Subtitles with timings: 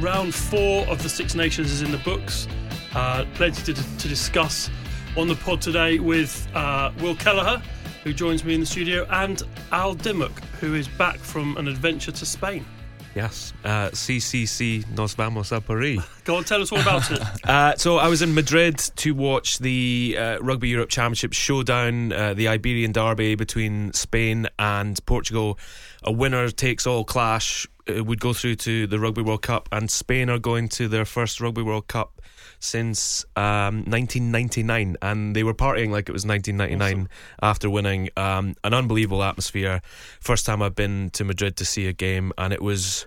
[0.00, 2.46] Round four of the Six Nations is in the books.
[2.94, 4.68] Uh, plenty to, to discuss
[5.16, 7.62] on the pod today with uh, Will Kelleher,
[8.04, 12.12] who joins me in the studio, and Al Dymock, who is back from an adventure
[12.12, 12.66] to Spain.
[13.14, 16.04] Yes, uh, CCC Nos Vamos a Paris.
[16.24, 17.22] Go on, tell us all about it.
[17.46, 22.34] Uh, so I was in Madrid to watch the uh, Rugby Europe Championship showdown, uh,
[22.34, 25.58] the Iberian derby between Spain and Portugal.
[26.02, 30.28] A winner takes all clash would go through to the Rugby World Cup, and Spain
[30.30, 32.20] are going to their first Rugby World Cup
[32.58, 37.08] since um, 1999, and they were partying like it was 1999 Awesome.
[37.42, 38.08] after winning.
[38.16, 39.82] Um, an unbelievable atmosphere.
[40.20, 43.06] First time I've been to Madrid to see a game, and it was.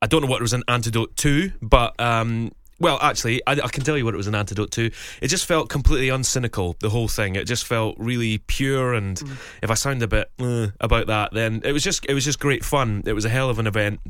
[0.00, 2.50] I don't know what it was an antidote to, but um,
[2.82, 4.90] well, actually, I, I can tell you what it was an antidote to.
[5.20, 6.76] It just felt completely uncynical.
[6.80, 7.36] The whole thing.
[7.36, 8.92] It just felt really pure.
[8.92, 9.22] And
[9.62, 12.40] if I sound a bit uh, about that, then it was just it was just
[12.40, 13.04] great fun.
[13.06, 14.00] It was a hell of an event.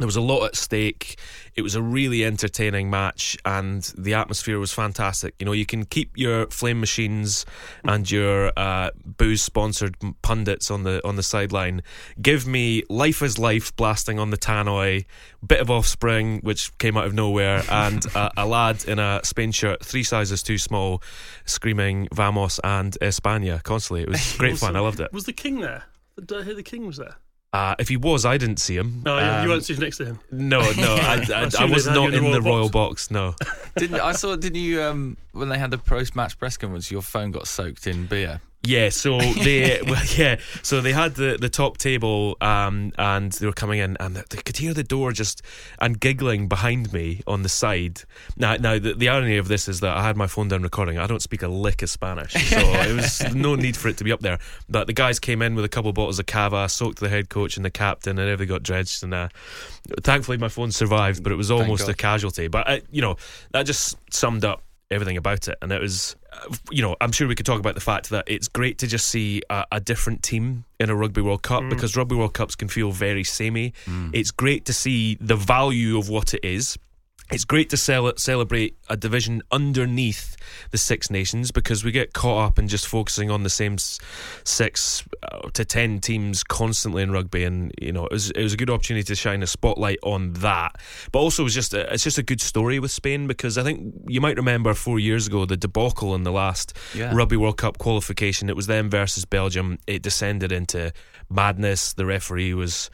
[0.00, 1.18] There was a lot at stake.
[1.54, 5.34] It was a really entertaining match, and the atmosphere was fantastic.
[5.38, 7.44] You know, you can keep your flame machines
[7.84, 11.82] and your uh, booze-sponsored pundits on the on the sideline.
[12.20, 15.04] Give me "Life is Life" blasting on the tannoy,
[15.46, 19.52] bit of Offspring, which came out of nowhere, and a, a lad in a Spain
[19.52, 21.02] shirt, three sizes too small,
[21.44, 24.04] screaming "Vamos" and "España" constantly.
[24.04, 24.76] It was great fun.
[24.76, 25.12] I loved it.
[25.12, 25.84] Was the king there?
[26.16, 27.16] Did I hear the king was there?
[27.52, 29.02] Uh, if he was, I didn't see him.
[29.04, 30.20] No, yeah, you Um, weren't sitting next to him.
[30.30, 33.10] no, no, I, I, I assume was they'd had not you in the royal box.
[33.10, 33.34] No,
[33.76, 34.36] Didn't I saw?
[34.36, 34.80] Didn't you?
[34.82, 38.40] Um, when they had the post-match press conference, your phone got soaked in beer.
[38.62, 38.88] Yeah.
[38.90, 40.38] So they, well, yeah.
[40.62, 44.42] So they had the, the top table, um, and they were coming in, and they
[44.42, 45.42] could hear the door just
[45.78, 48.02] and giggling behind me on the side.
[48.36, 50.98] Now, now the, the irony of this is that I had my phone down recording.
[50.98, 54.04] I don't speak a lick of Spanish, so it was no need for it to
[54.04, 54.38] be up there.
[54.68, 57.28] But the guys came in with a couple of bottles of cava, soaked the head
[57.28, 59.02] coach and the captain, and everybody got drenched.
[59.02, 59.28] And uh,
[60.02, 62.48] thankfully, my phone survived, but it was almost a casualty.
[62.48, 63.16] But uh, you know,
[63.52, 65.56] that just summed up everything about it.
[65.62, 66.16] And it was,
[66.70, 69.08] you know, I'm sure we could talk about the fact that it's great to just
[69.08, 71.70] see a, a different team in a Rugby World Cup mm.
[71.70, 73.72] because Rugby World Cups can feel very samey.
[73.86, 74.10] Mm.
[74.12, 76.76] It's great to see the value of what it is.
[77.32, 80.36] It's great to cel- celebrate a division underneath
[80.70, 83.76] the Six Nations because we get caught up in just focusing on the same
[84.44, 88.52] six uh, to ten teams constantly in rugby, and you know it was it was
[88.52, 90.76] a good opportunity to shine a spotlight on that.
[91.12, 93.62] But also, it was just a, it's just a good story with Spain because I
[93.62, 97.14] think you might remember four years ago the debacle in the last Yeah.
[97.14, 98.48] Rugby World Cup qualification.
[98.48, 99.78] It was them versus Belgium.
[99.86, 100.92] It descended into
[101.28, 101.92] madness.
[101.92, 102.90] The referee was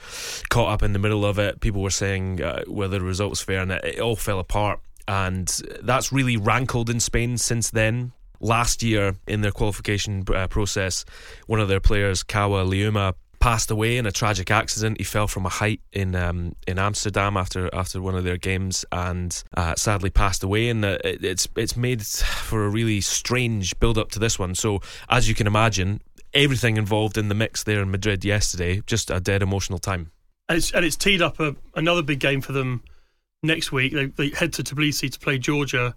[0.50, 1.60] caught up in the middle of it.
[1.60, 4.81] People were saying uh, whether the result was fair, and it, it all fell apart.
[5.09, 5.47] And
[5.82, 8.12] that's really rankled in Spain since then.
[8.41, 11.05] Last year, in their qualification uh, process,
[11.46, 14.99] one of their players, Kawa Leauma, passed away in a tragic accident.
[14.99, 18.84] He fell from a height in um, in Amsterdam after after one of their games,
[18.93, 20.69] and uh, sadly passed away.
[20.69, 24.55] And uh, it, it's it's made for a really strange build up to this one.
[24.55, 26.02] So as you can imagine,
[26.34, 30.11] everything involved in the mix there in Madrid yesterday, just a dead emotional time.
[30.49, 32.82] And it's, and it's teed up a, another big game for them
[33.43, 33.93] next week.
[33.93, 35.94] They, they head to Tbilisi to play Georgia.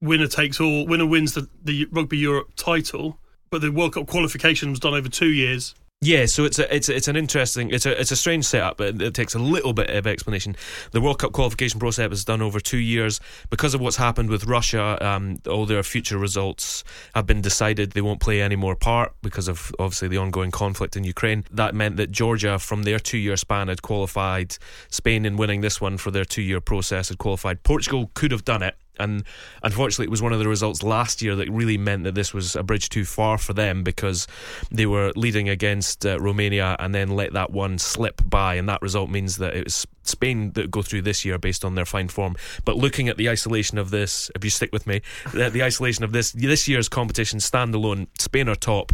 [0.00, 0.86] Winner takes all.
[0.86, 3.18] Winner wins the, the Rugby Europe title.
[3.50, 5.74] But the World Cup qualification was done over two years.
[6.02, 8.78] Yeah, so it's a, it's a, it's an interesting it's a it's a strange setup,
[8.78, 10.56] but it takes a little bit of explanation.
[10.92, 13.20] The World Cup qualification process was done over two years
[13.50, 14.96] because of what's happened with Russia.
[15.06, 19.46] Um, all their future results have been decided; they won't play any more part because
[19.46, 21.44] of obviously the ongoing conflict in Ukraine.
[21.50, 24.56] That meant that Georgia, from their two year span, had qualified.
[24.88, 27.62] Spain, in winning this one for their two year process, had qualified.
[27.62, 29.24] Portugal could have done it and
[29.62, 32.54] unfortunately, it was one of the results last year that really meant that this was
[32.54, 34.26] a bridge too far for them because
[34.70, 38.54] they were leading against uh, Romania and then let that one slip by.
[38.54, 41.74] And that result means that it was Spain that go through this year based on
[41.74, 42.36] their fine form.
[42.64, 45.02] But looking at the isolation of this, if you stick with me,
[45.32, 48.92] the, the isolation of this this year's competition standalone, Spain are top.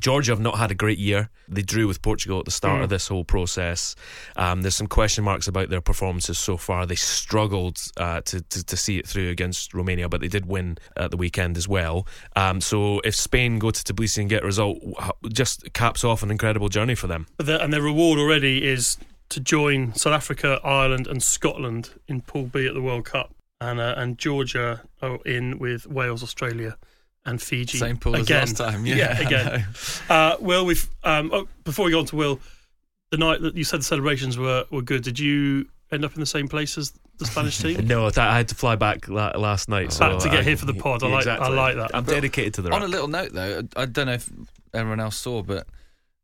[0.00, 1.30] Georgia have not had a great year.
[1.48, 2.84] They drew with Portugal at the start mm.
[2.84, 3.96] of this whole process.
[4.36, 6.86] Um, there's some question marks about their performances so far.
[6.86, 10.78] They struggled uh, to, to, to see it through against Romania, but they did win
[10.96, 12.06] at the weekend as well.
[12.36, 14.78] Um, so if Spain go to Tbilisi and get a result,
[15.32, 17.26] just caps off an incredible journey for them.
[17.38, 18.98] The, and their reward already is
[19.30, 23.80] to join South Africa, Ireland, and Scotland in Pool B at the World Cup, and
[23.80, 26.76] uh, and Georgia are in with Wales, Australia
[27.26, 27.78] and Fiji.
[27.78, 28.42] Same pool again.
[28.42, 28.86] as last time.
[28.86, 29.66] Yeah, yeah again.
[30.08, 32.40] Uh, Will, we've um, oh, before we go on to Will,
[33.10, 35.02] the night that you said the celebrations were were good.
[35.02, 37.86] Did you end up in the same place as the Spanish team?
[37.86, 39.92] no, I had to fly back last night.
[39.92, 41.02] So back to get I, here for the pod.
[41.02, 41.46] I like exactly.
[41.46, 41.90] I like that.
[41.94, 42.72] I'm dedicated to the.
[42.72, 44.30] On a little note, though, I don't know if
[44.74, 45.66] everyone else saw, but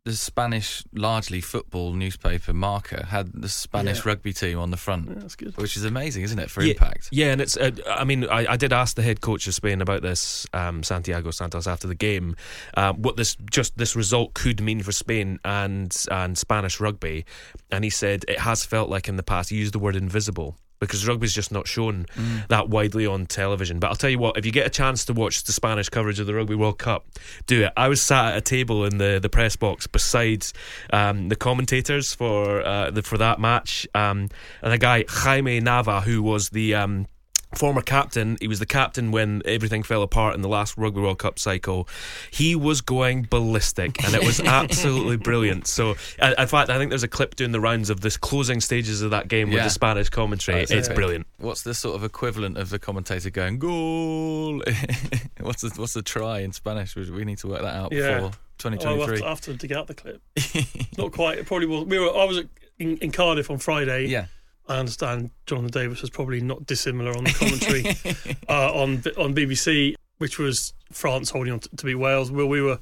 [0.05, 4.11] the Spanish, largely football newspaper Marca had the Spanish yeah.
[4.11, 5.09] rugby team on the front.
[5.09, 5.56] Yeah, that's good.
[5.56, 7.09] Which is amazing, isn't it, for yeah, impact?
[7.11, 9.81] Yeah, and it's, uh, I mean, I, I, did ask the head coach of Spain
[9.81, 12.37] about this, um, Santiago Santos, after the game,
[12.77, 17.25] uh, what this just this result could mean for Spain and, and Spanish rugby.
[17.71, 20.59] And he said it has felt like in the past, he used the word invisible
[20.87, 22.49] because rugby's just not shown mm.
[22.49, 23.79] that widely on television.
[23.79, 26.21] But I'll tell you what, if you get a chance to watch the Spanish coverage
[26.21, 27.07] of the Rugby World Cup,
[27.47, 27.73] do it.
[27.77, 30.47] I was sat at a table in the, the press box beside
[30.91, 34.29] um, the commentators for uh, the, for that match, um,
[34.63, 37.07] and a guy Jaime Nava, who was the um,
[37.55, 38.37] former captain.
[38.41, 41.89] He was the captain when everything fell apart in the last Rugby World Cup cycle.
[42.31, 45.67] He was going ballistic, and it was absolutely brilliant.
[45.67, 48.61] So, uh, in fact, I think there's a clip doing the rounds of this closing
[48.61, 49.55] stages of that game yeah.
[49.55, 50.61] with the Spanish commentary.
[50.61, 50.95] That's it's it.
[50.95, 51.27] brilliant.
[51.39, 54.62] What's the sort of equivalent of the commentator going goal?
[55.41, 56.97] what's the what's the try in Spanish?
[56.97, 58.17] We need to work that out yeah.
[58.17, 59.23] before 2023.
[59.23, 60.23] Oh, have to dig out the clip.
[60.99, 61.39] Not quite.
[61.39, 61.85] It probably was.
[61.85, 62.17] We were.
[62.17, 62.43] I was
[62.79, 64.07] in, in Cardiff on Friday.
[64.07, 64.27] Yeah
[64.69, 69.94] I understand Jonathan Davies was probably not dissimilar on the commentary uh, on on BBC,
[70.19, 72.31] which was France holding on to, to beat Wales.
[72.31, 72.78] Well, we were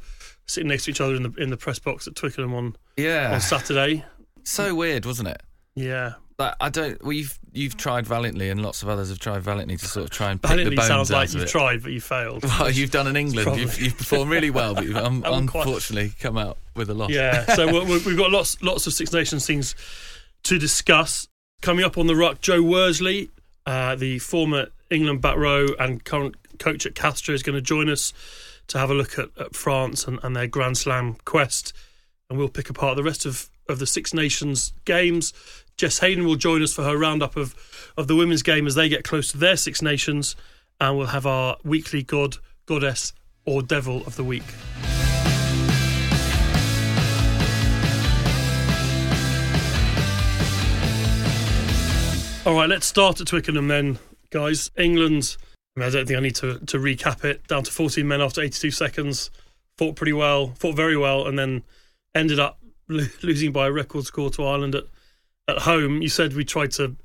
[0.46, 3.32] sitting next to each other in the in the press box at Twickenham on yeah
[3.34, 4.04] on Saturday.
[4.44, 5.42] So weird, wasn't it?
[5.74, 6.14] Yeah.
[6.36, 7.00] But I don't.
[7.02, 10.10] Well, you've you've tried valiantly, and lots of others have tried valiantly to sort of
[10.10, 11.48] try and pick valiantly the bones sounds like out you've it.
[11.48, 12.42] tried, but you failed.
[12.42, 13.60] Well, you've done in England.
[13.60, 16.18] You've, you've, performed really well, but you've um, unfortunately quite...
[16.18, 17.10] come out with a loss.
[17.10, 17.46] Yeah.
[17.54, 19.74] So we've got lots lots of Six Nations things
[20.44, 21.28] to discuss.
[21.62, 23.30] Coming up on the ruck, Joe Worsley,
[23.66, 27.88] uh, the former England back row and current coach at Castres, is going to join
[27.88, 28.12] us
[28.66, 31.72] to have a look at, at France and, and, their Grand Slam quest.
[32.28, 35.32] And we'll pick apart the rest of, of the Six Nations games.
[35.76, 37.54] Jess Hayden will join us for her roundup of,
[37.96, 40.34] of the women's game as they get close to their Six Nations.
[40.80, 43.12] And we'll have our weekly God, Goddess,
[43.46, 44.42] or Devil of the Week.
[52.44, 54.00] All right, let's start at Twickenham then,
[54.30, 54.72] guys.
[54.76, 55.36] England,
[55.76, 57.46] I, mean, I don't think I need to, to recap it.
[57.46, 59.30] Down to 14 men after 82 seconds.
[59.78, 61.62] Fought pretty well, fought very well, and then
[62.16, 62.58] ended up
[62.88, 64.84] lo- losing by a record score to Ireland at,
[65.46, 66.02] at home.
[66.02, 66.96] You said we tried to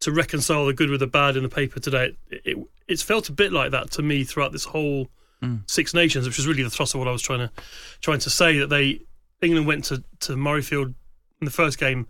[0.00, 2.16] to reconcile the good with the bad in the paper today.
[2.30, 5.08] It, it, it's felt a bit like that to me throughout this whole
[5.42, 5.60] mm.
[5.70, 7.50] Six Nations, which was really the thrust of what I was trying to
[8.00, 8.58] trying to say.
[8.60, 9.02] That they
[9.42, 10.94] England went to to Murrayfield
[11.40, 12.06] in the first game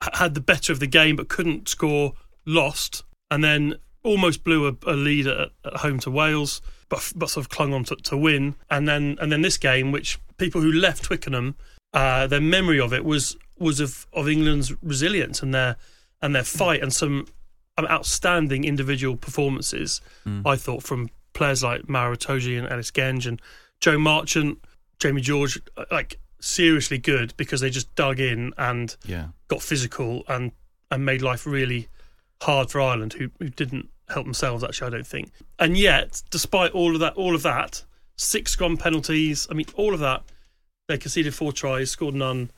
[0.00, 2.12] had the better of the game but couldn't score,
[2.46, 7.30] lost, and then almost blew a, a lead at, at, home to Wales, but but
[7.30, 8.54] sort of clung on to, to, win.
[8.70, 11.56] And then and then this game, which people who left Twickenham,
[11.92, 15.76] uh, their memory of it was was of, of England's resilience and their
[16.22, 17.26] and their fight and some
[17.76, 20.00] um, outstanding individual performances.
[20.26, 20.46] Mm.
[20.46, 23.40] I thought from players like Maro Itoje and Ellis Genge and
[23.80, 24.58] Joe Marchant,
[24.98, 29.28] Jamie George, uh, like seriously good because they just dug in and yeah.
[29.48, 30.52] Got physical and
[30.90, 31.88] and made life really
[32.42, 34.64] hard for Ireland, who who didn't help themselves.
[34.64, 35.30] Actually, I don't think.
[35.58, 37.84] And yet, despite all of that, all of that,
[38.16, 39.46] six scrum penalties.
[39.50, 40.22] I mean, all of that,
[40.88, 42.50] they conceded four tries, scored none,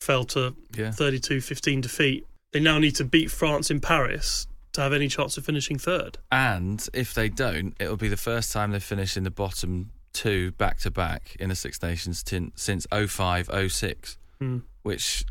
[0.00, 0.88] fell to yeah.
[0.90, 2.26] 32-15 defeat.
[2.52, 6.18] They now need to beat France in Paris to have any chance of finishing third.
[6.30, 10.52] And if they don't, it'll be the first time they finish in the bottom two
[10.52, 14.58] back to back in the Six Nations tin, since 05 06, Hmm.
[14.82, 15.24] which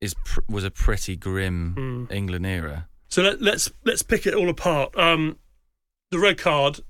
[0.00, 1.72] is pr- was a pretty grim
[2.08, 2.12] Hmm.
[2.14, 2.88] England era.
[3.08, 4.96] So let, let's let's pick it all apart.
[4.98, 5.38] Um,
[6.10, 6.80] the red card.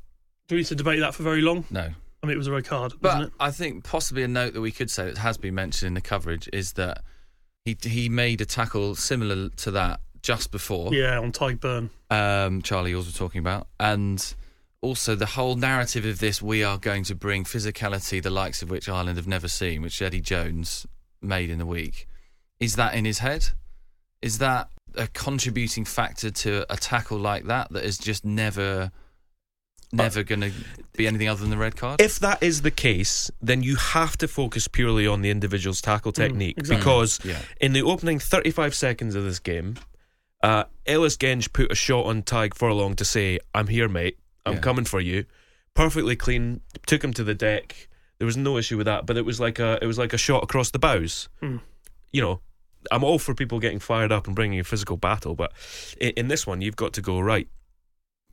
[0.48, 1.64] Do we need to debate that for very long?
[1.70, 1.88] No.
[2.22, 3.32] I mean, it was a red card, But wasn't it?
[3.40, 6.00] I think possibly a note that we could say that has been mentioned in the
[6.00, 7.02] coverage is that
[7.64, 10.92] he he made a tackle similar to that just before.
[10.94, 11.90] Yeah, on Tadhg Beirne.
[12.10, 14.34] um, Charlie Ewels were talking about, and
[14.80, 18.70] also the whole narrative of this: we are going to bring physicality, the likes of
[18.70, 20.86] which Ireland have never seen, which Eddie Jones
[21.20, 22.08] made in the week.
[22.60, 23.46] Is that in his head?
[24.22, 28.90] Is that a contributing factor to a tackle like that that is just never,
[29.92, 30.52] never going to
[30.96, 32.00] be anything other than the red card?
[32.00, 36.12] If that is the case, then you have to focus purely on the individual's tackle
[36.12, 36.78] technique exactly.
[36.78, 37.40] because Yeah.
[37.60, 39.76] in the opening 35 seconds of this game,
[40.42, 44.18] uh, Ellis Genge put a shot on Tadhg Furlong to say, "I'm here, mate.
[44.44, 44.60] I'm Yeah.
[44.60, 45.24] coming for you."
[45.74, 46.60] Perfectly clean.
[46.86, 47.88] Took him to the deck.
[48.18, 50.18] There was no issue with that, but it was like a it was like a
[50.18, 51.28] shot across the bows.
[51.40, 51.58] Hmm.
[52.12, 52.40] You know,
[52.90, 55.52] I'm all for people getting fired up and bringing a physical battle, but
[56.00, 57.48] in, in this one, you've got to go right.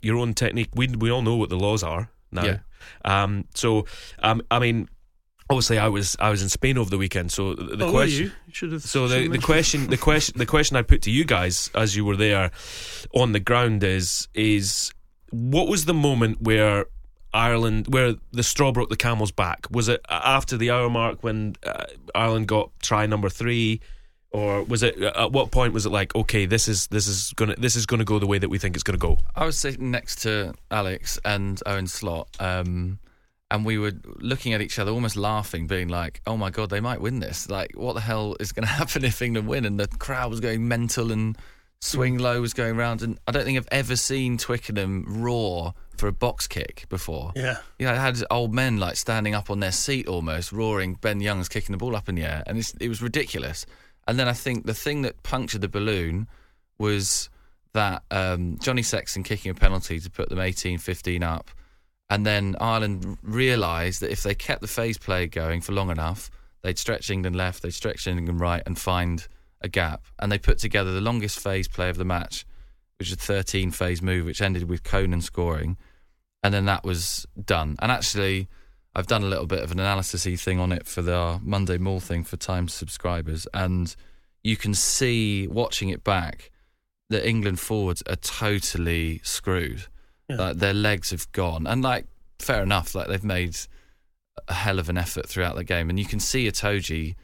[0.01, 0.69] Your own technique.
[0.75, 2.43] We we all know what the laws are now.
[2.43, 2.57] Yeah.
[3.05, 3.45] Um.
[3.55, 3.85] So,
[4.19, 4.41] um.
[4.51, 4.89] I mean,
[5.49, 7.31] obviously, I was I was in Spain over the weekend.
[7.31, 8.25] So the, oh, question.
[8.25, 8.31] you?
[8.47, 8.81] You should have.
[8.83, 12.03] So the, the question the question the question I put to you guys as you
[12.05, 12.51] were there
[13.13, 14.91] on the ground is is
[15.31, 16.85] what was the moment where
[17.33, 21.55] Ireland where the straw broke the camel's back was it after the hour mark when
[21.65, 23.79] uh, Ireland got try number 3
[24.31, 27.55] or was it at what point was it like okay this is this is to
[27.57, 29.91] this is to go the way that we think it's to go I was sitting
[29.91, 32.99] next to Alex and Owen Slot, um,
[33.51, 36.79] and we were looking at each other, almost laughing, being like, "Oh my god, they
[36.79, 37.49] might win this!
[37.49, 40.39] Like, what the hell is going to happen if England win?" And the crowd was
[40.39, 41.37] going mental, and
[41.79, 46.09] swing low was going around, and I don't think I've ever seen Twickenham roar for
[46.09, 47.31] a box kick before.
[47.33, 47.59] Yeah.
[47.79, 50.95] You know, it had old men like standing up on their seat almost, roaring.
[50.95, 53.65] Ben Youngs kicking the ball up in the air, and it's, it was ridiculous.
[54.05, 56.27] And then I think the thing that punctured the balloon
[56.77, 57.29] was
[57.71, 61.51] that um, Johnny Sexton kicking a penalty to put them 18 15 up.
[62.09, 66.29] And then Ireland realised that if they kept the phase play going for long enough,
[66.63, 69.25] they'd stretch England left, they'd stretch England right, and find
[69.61, 70.03] a gap.
[70.19, 72.45] And they put together the longest phase play of the match,
[72.99, 75.77] which was a 13 phase move, which ended with Conan scoring.
[76.43, 77.77] And then that was done.
[77.79, 78.49] And actually,
[78.95, 81.99] I've done a little bit of an analysis thing on it for the Monday Mall
[81.99, 83.47] thing for Times subscribers.
[83.53, 83.95] And
[84.43, 86.51] you can see, watching it back,
[87.09, 89.87] that England forwards are totally screwed.
[90.29, 90.37] Yeah.
[90.37, 92.07] Like their legs have gone, and like
[92.39, 93.57] fair enough, like they've made
[94.47, 97.15] a hell of an effort throughout the game, and you can see Itoje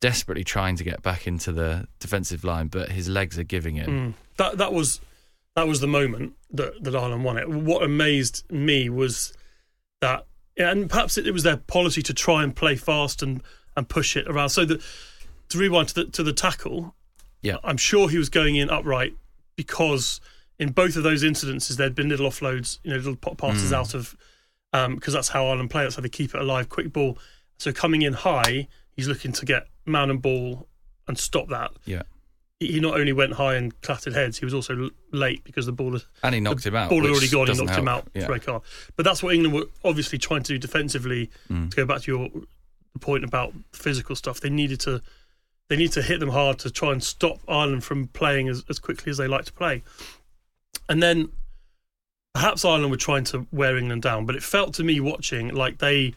[0.00, 3.86] desperately trying to get back into the defensive line, but his legs are giving in.
[3.86, 4.14] Mm.
[4.38, 5.00] That that was
[5.58, 7.48] that was the moment that that Ireland won it.
[7.48, 9.32] What amazed me was
[10.00, 10.24] that,
[10.56, 13.42] and perhaps it, it was their policy to try and play fast and
[13.76, 14.50] and push it around.
[14.50, 14.82] So the
[15.48, 16.94] to rewind to the to the tackle,
[17.42, 17.56] Yeah.
[17.64, 19.14] I'm sure he was going in upright
[19.56, 20.20] because
[20.58, 23.76] in both of those incidences there'd been little offloads, you know, little passes Mm.
[23.80, 24.16] out of
[24.96, 25.82] because that's how Ireland play.
[25.82, 26.68] That's how they keep it alive.
[26.68, 27.18] Quick ball.
[27.58, 30.68] So coming in high, he's looking to get man and ball
[31.08, 31.70] and stop that.
[31.86, 32.02] Yeah,
[32.60, 35.96] He not only went high and clattered heads, he was also late because the ball
[36.24, 36.90] and he knocked him out.
[36.90, 37.46] ball had already gone.
[37.46, 38.08] He knocked him out.
[38.14, 38.26] Yeah.
[38.26, 38.62] Red card.
[38.96, 41.30] But that's what England were obviously trying to do defensively.
[41.48, 41.70] Mm.
[41.70, 42.28] To go back to your
[43.00, 45.00] point about physical stuff, they needed to
[45.68, 48.78] they need to hit them hard to try and stop Ireland from playing as, as
[48.80, 49.82] quickly as they like to play.
[50.88, 51.28] And then
[52.34, 55.78] perhaps Ireland were trying to wear England down, but it felt to me watching like
[55.78, 56.14] they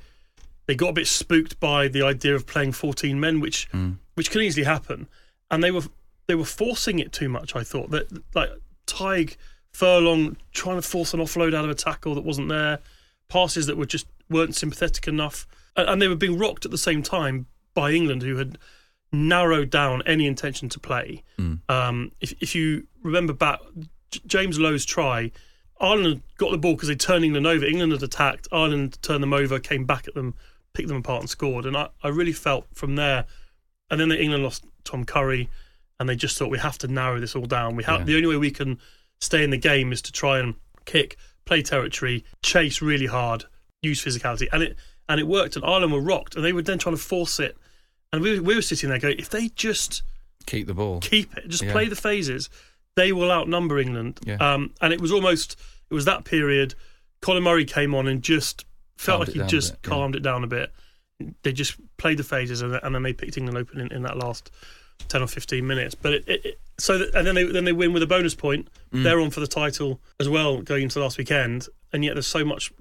[0.65, 3.97] they got a bit spooked by the idea of playing 14 men, which Mm.
[4.15, 5.07] which can easily happen,
[5.51, 5.83] and they were
[6.31, 7.57] they were forcing it too much.
[7.57, 8.49] I thought that like
[8.87, 9.35] Tadhg
[9.73, 12.79] Furlong trying to force an offload out of a tackle that wasn't there,
[13.27, 15.45] passes that were just weren't sympathetic enough,
[15.75, 18.57] and, they were being rocked at the same time by England, who had
[19.11, 21.21] narrowed down any intention to play.
[21.37, 21.59] Mm.
[21.67, 23.59] Um, if if you remember back,
[24.11, 25.31] J- James Lowe's try.
[25.81, 27.65] Ireland got the ball because they turned England over.
[27.65, 28.47] England had attacked.
[28.53, 30.35] Ireland turned them over, came back at them,
[30.73, 31.65] picked them apart, and scored.
[31.65, 33.25] And I, I really felt from there.
[33.89, 35.49] And then England lost Tom Curry,
[36.01, 37.75] and they just thought we have to narrow this all down.
[37.75, 38.05] We have Yeah.
[38.07, 38.79] the only way we can
[39.19, 40.55] stay in the game is to try and
[40.85, 41.15] kick,
[41.45, 43.45] play territory, chase really hard,
[43.83, 44.75] use physicality, and it
[45.07, 45.55] and it worked.
[45.55, 47.55] And Ireland were rocked, and they were then trying to force it.
[48.11, 50.01] And we we were sitting there going, if they just
[50.47, 50.99] Keep the ball.
[51.01, 51.71] keep it, just Yeah.
[51.71, 52.49] play the phases,
[52.95, 54.19] they will outnumber England.
[54.25, 54.37] Yeah.
[54.37, 55.55] Um, and it was almost
[55.89, 56.73] it was that period.
[57.21, 58.65] Conor Murray came on and just
[58.97, 60.71] felt Calmed like he just bit, calmed it down a bit.
[61.43, 64.17] They just played the phases and, and then they picked England open in, in that
[64.17, 64.49] last
[65.07, 65.95] ten or fifteen minutes.
[65.95, 68.35] But it, it, it so that, and then they then they win with a bonus
[68.35, 68.67] point.
[68.93, 69.03] Mm.
[69.03, 72.45] They're on for the title as well going into last weekend, and yet there's so
[72.45, 72.71] much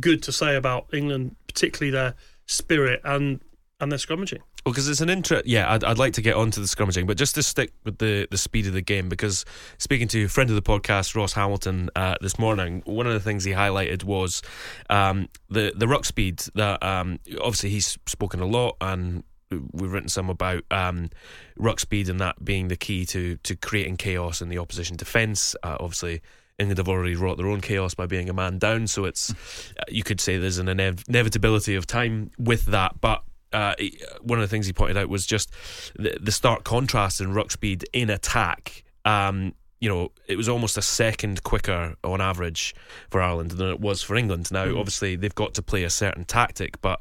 [0.00, 2.14] good to say about England, particularly their
[2.46, 3.40] spirit and
[3.80, 4.40] and their scrummaging.
[4.64, 5.46] Well, because it's an interest.
[5.46, 8.26] Yeah, I'd, I'd like to get onto the scrummaging, but just to stick with the,
[8.32, 9.44] the speed of the game, because
[9.78, 13.20] speaking to a friend of the podcast, Ross Hamilton, uh, this morning, one of the
[13.20, 14.42] things he highlighted was
[14.90, 16.42] um, the the ruck speed.
[16.56, 21.10] That um, obviously he's spoken a lot, and we've written some about um,
[21.56, 25.54] ruck speed and that being the key to to creating chaos in the opposition defence.
[25.62, 26.22] Uh, obviously.
[26.58, 29.30] England have already wrought their own chaos by being a man down, so it's
[29.88, 32.98] you could say there's an inev- inevitability of time with that.
[32.98, 33.22] But
[33.52, 33.74] uh,
[34.22, 35.50] one of the things he pointed out was just
[35.98, 38.84] the, the stark contrast in ruck speed in attack.
[39.04, 42.74] Um, you know, it was almost a second quicker on average
[43.10, 44.50] for Ireland than it was for England.
[44.50, 44.78] Now, Mm.
[44.78, 47.00] obviously, they've got to play a certain tactic, but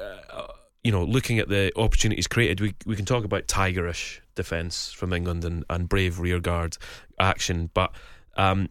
[0.00, 0.46] uh,
[0.82, 5.12] you know, looking at the opportunities created, we we can talk about tigerish defence from
[5.12, 6.76] England and, and brave rearguard
[7.18, 7.92] action, but.
[8.36, 8.68] Um,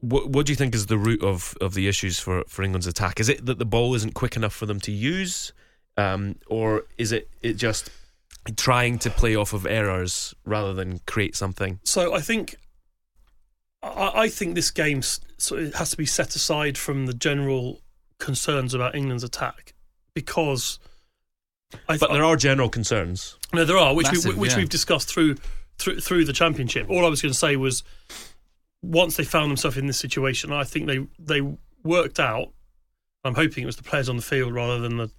[0.00, 2.86] what, what do you think is the root of, of the issues for, for England's
[2.86, 3.18] attack?
[3.18, 5.52] Is it that the ball isn't quick enough for them to use,
[5.96, 7.90] um, or is it it just
[8.56, 11.80] trying to play off of errors rather than create something?
[11.84, 12.54] So I think
[13.82, 17.80] I, I think this game sort of has to be set aside from the general
[18.18, 19.74] concerns about England's attack
[20.14, 20.78] because.
[21.72, 23.36] I th- But there are general concerns.
[23.52, 24.58] No, there are, which Massive, we which yeah.
[24.58, 25.36] we've discussed through
[25.78, 26.88] through through the championship.
[26.88, 27.82] All I was going to say was,
[28.82, 31.40] once they found themselves in this situation, I think they they
[31.82, 32.52] worked out.
[33.24, 35.10] I'm hoping it was the players on the field rather than the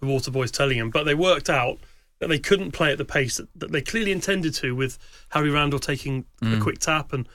[0.00, 1.78] the water boys telling them, but they worked out
[2.20, 4.98] that they couldn't play at the pace that, that they clearly intended to, with
[5.30, 6.62] Harry Randall taking a mm.
[6.62, 7.28] quick tap, and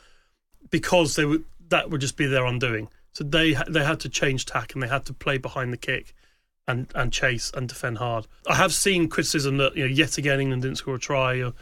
[0.69, 2.89] because they would that would just be their undoing.
[3.13, 6.13] So they they had to change tack and they had to play behind the kick
[6.69, 8.27] and and chase and defend hard.
[8.47, 11.41] I have seen criticism that you know yet again England didn't score a try.
[11.41, 11.53] Or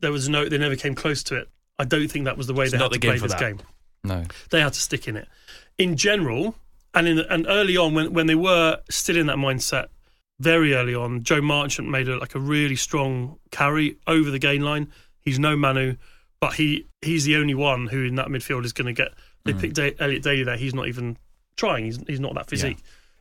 [0.00, 1.48] there was no they never came close to it.
[1.78, 3.40] I don't think that was the way It's they had the to play this that.
[3.40, 3.60] game.
[4.04, 4.22] No.
[4.50, 5.28] They had to stick in it.
[5.76, 6.54] In general,
[6.94, 9.88] and in and early on when when they were still in that mindset,
[10.38, 14.62] very early on, Joe Marchant made a, like a really strong carry over the gain
[14.62, 14.92] line.
[15.20, 15.96] He's no Manu,
[16.40, 19.12] but he he's the only one who in that midfield is going to get.
[19.44, 19.60] They mm.
[19.60, 20.56] picked da- Elliot Daly there.
[20.56, 21.16] He's not even
[21.56, 21.86] trying.
[21.86, 22.78] He's he's not that physique.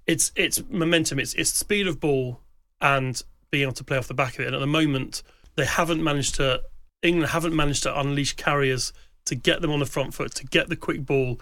[0.07, 1.19] It's it's momentum.
[1.19, 2.41] It's it's speed of ball
[2.81, 4.47] and being able to play off the back of it.
[4.47, 5.23] And at the moment,
[5.55, 6.61] they haven't managed to.
[7.01, 8.93] England haven't managed to unleash carriers
[9.25, 11.39] to get them on the front foot, to get the quick ball,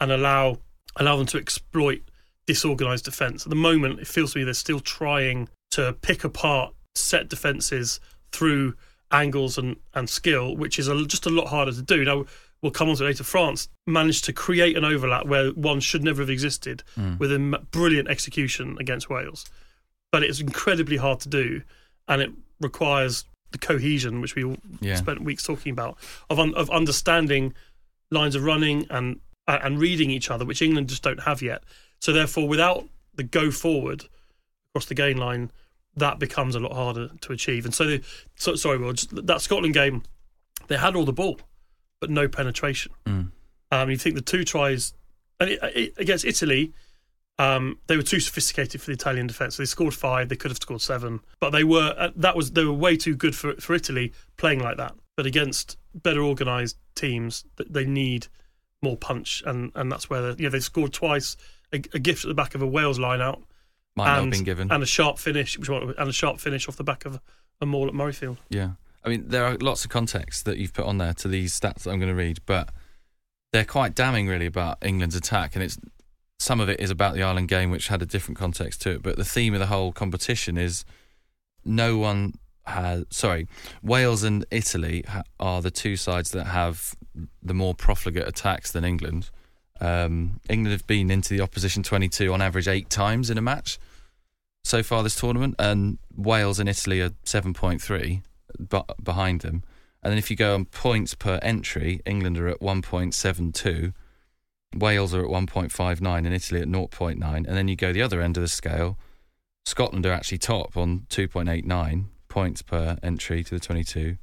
[0.00, 0.58] and allow
[0.96, 2.02] allow them to exploit
[2.46, 3.44] disorganised defence.
[3.44, 8.00] At the moment, it feels to me they're still trying to pick apart set defences
[8.32, 8.74] through
[9.10, 12.04] angles and, and skill, which is a, just a lot harder to do.
[12.04, 12.24] Now,
[12.64, 13.22] we'll come on to later.
[13.22, 16.82] France managed to create an overlap where one should never have existed
[17.18, 17.38] with a
[17.70, 19.44] brilliant execution against Wales.
[20.10, 21.62] But it's incredibly hard to do,
[22.08, 24.96] and it requires the cohesion, which we all Yeah.
[24.96, 25.98] spent weeks talking about,
[26.30, 27.52] of un- of understanding
[28.10, 31.62] lines of running and uh, and reading each other, which England just don't have yet.
[32.00, 34.04] So therefore, without the go forward
[34.70, 35.50] across the gain line,
[35.96, 37.64] that becomes a lot harder to achieve.
[37.66, 38.02] And so, the,
[38.36, 40.02] so sorry, Will, that Scotland game,
[40.68, 41.38] they had all the ball,
[42.04, 42.92] but no penetration.
[43.06, 43.30] Mm.
[43.72, 44.92] Um, you think the two tries
[45.40, 46.74] and it, it, against Italy,
[47.38, 49.56] um, they were too sophisticated for the Italian defence.
[49.56, 50.28] They scored five.
[50.28, 53.16] They could have scored seven, but they were uh, that was they were way too
[53.16, 54.94] good for for Italy playing like that.
[55.16, 58.26] But against better organised teams, they need
[58.82, 61.38] more punch, and and that's where you know they scored twice.
[61.72, 63.42] A, a gift at the back of a Wales line out,
[63.96, 64.70] Might not and, have been given.
[64.70, 67.20] and a sharp finish, which and a sharp finish off the back of a,
[67.62, 68.36] a maul at Murrayfield.
[68.50, 68.72] Yeah.
[69.04, 71.82] I mean, there are lots of context that you've put on there to these stats
[71.82, 72.70] that I'm going to read, but
[73.52, 75.54] they're quite damning, really, about England's attack.
[75.54, 75.78] And it's
[76.38, 79.02] some of it is about the Ireland game, which had a different context to it.
[79.02, 80.84] But the theme of the whole competition is
[81.64, 83.04] no one has.
[83.10, 83.46] Sorry,
[83.82, 85.04] Wales and Italy
[85.38, 86.96] are the two sides that have
[87.42, 89.30] the more profligate attacks than England.
[89.80, 93.78] Um, England have been into the opposition 22 on average eight times in a match
[94.64, 98.22] so far this tournament, and Wales and Italy are 7.3
[99.02, 99.62] behind them.
[100.02, 103.94] And then if you go on points per entry, England are at 1.72,
[104.76, 107.36] Wales are at 1.59, and Italy at 0.9.
[107.36, 108.98] And then you go the other end of the scale,
[109.64, 114.18] Scotland are actually top on 2.89 points per entry to the 22,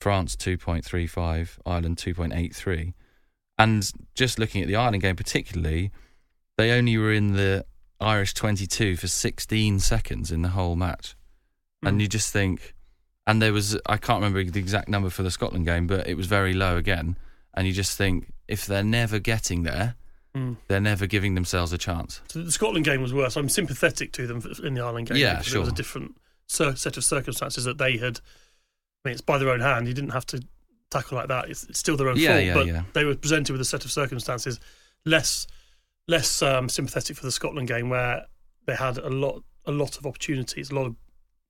[0.00, 2.94] France 2.35, Ireland 2.83.
[3.58, 5.92] And just looking at the Ireland game particularly,
[6.56, 7.64] they only were in the
[8.00, 11.14] Irish 22 for 16 seconds in the whole match.
[11.82, 12.00] And hmm.
[12.00, 12.74] you just think,
[13.26, 16.14] and there was, I can't remember the exact number for the Scotland game, but it
[16.16, 17.16] was very low again.
[17.54, 19.94] And you just think, if they're never getting there,
[20.34, 20.56] Mm.
[20.66, 22.22] they're never giving themselves a chance.
[22.28, 23.36] So the Scotland game was worse.
[23.36, 25.18] I'm sympathetic to them in the Ireland game.
[25.18, 28.18] Yeah, because It was a different set of circumstances that they had.
[29.04, 29.86] I mean, it's by their own hand.
[29.88, 30.42] You didn't have to
[30.90, 31.50] tackle like that.
[31.50, 32.44] It's, it's still their own Yeah, fault.
[32.46, 32.82] yeah, but yeah.
[32.94, 34.58] they were presented with a set of circumstances
[35.04, 35.46] less
[36.08, 38.24] less um, sympathetic for the Scotland game where
[38.66, 40.96] they had a lot a lot of opportunities, a lot of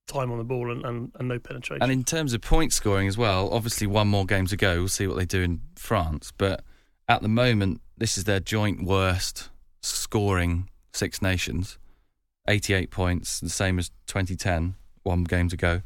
[0.06, 1.82] time on the ball, and, and, and no penetration.
[1.82, 4.78] And in terms of point scoring as well, obviously one more game to go.
[4.80, 6.32] We'll see what they do in France.
[6.36, 6.62] But
[7.08, 9.48] at the moment, this is their joint worst
[9.82, 11.78] scoring Six Nations.
[12.48, 15.82] 88 points, the same as 2010, one game to go.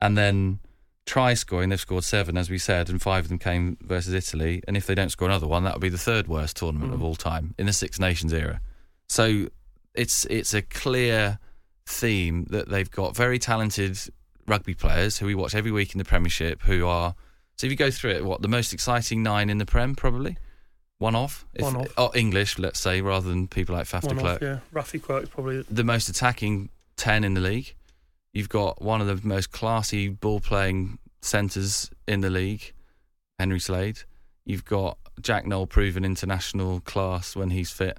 [0.00, 0.60] And then
[1.04, 4.62] try scoring, they've scored seven, as we said, and five of them came versus Italy.
[4.66, 6.94] And if they don't score another one, that would be the third worst tournament Mm.
[6.94, 8.60] of all time in the Six Nations era.
[9.08, 9.48] So
[9.94, 11.38] it's it's a clear
[11.90, 13.98] theme that they've got very talented
[14.46, 17.14] rugby players who we watch every week in the Premiership who are.
[17.56, 20.36] So if you go through it, what the most exciting nine in the Prem probably
[21.00, 21.88] one off, if, One off.
[21.96, 24.58] Oh, English, let's say, rather than people like Faf de One Klerk off, yeah.
[24.72, 25.64] Raffi Quirke probably.
[25.70, 27.74] the most attacking 10 in the league.
[28.34, 32.74] You've got one of the most classy ball playing centres in the league,
[33.38, 34.00] Henry Slade.
[34.44, 37.98] You've got Jack Nowell proven international class when he's fit.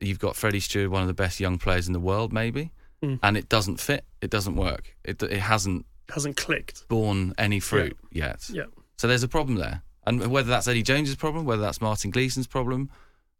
[0.00, 2.70] You've got Freddie Steward, one of the best young players in the world, maybe.
[3.02, 3.18] Mm.
[3.22, 4.04] And it doesn't fit.
[4.20, 4.96] It doesn't work.
[5.04, 6.88] It, it hasn't Hasn't clicked.
[6.88, 8.48] borne any fruit yet.
[8.50, 8.64] Yeah.
[8.96, 9.82] So there's a problem there.
[10.06, 12.90] And whether that's Eddie Jones's problem, whether that's Martin Gleeson's problem,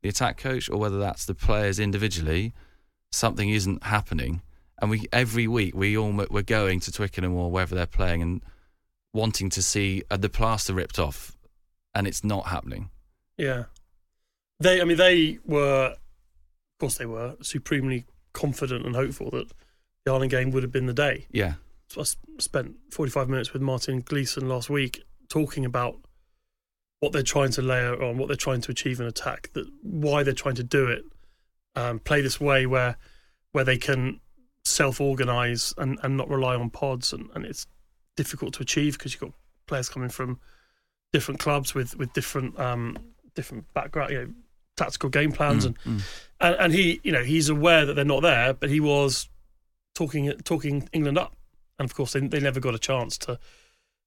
[0.03, 2.53] the attack coach, or whether that's the players individually,
[3.13, 4.43] something isn't happening.
[4.83, 8.43] And we every week we all we're going to Twickenham or wherever they're playing and
[9.15, 11.37] wanting to see uh, the plaster ripped off,
[11.95, 12.91] and it's not happening.
[13.39, 13.65] Yeah.
[14.61, 15.99] They, I mean, they were, of
[16.81, 19.51] course, they were supremely confident and hopeful that
[20.05, 21.27] the Ireland game would have been the day.
[21.33, 21.55] Yeah,
[21.89, 22.05] So I
[22.39, 25.97] spent 45 minutes with Martin Gleeson last week talking about
[27.01, 30.23] what they're trying to layer on, what they're trying to achieve in attack, that why
[30.23, 31.03] they're trying to do it,
[31.75, 32.97] um, play this way where
[33.53, 34.21] where they can
[34.65, 37.67] self-organize and, and not rely on pods, and, and it's
[38.17, 39.33] difficult to achieve because you've got
[39.67, 40.39] players coming from
[41.13, 42.97] different clubs with with different um,
[43.35, 44.33] different background, you know,
[44.77, 46.03] tactical game plans, and, Mm,
[46.41, 49.29] and and he, you know, he's aware that they're not there, but he was
[49.95, 51.35] talking talking England up,
[51.79, 53.39] and of course they they never got a chance to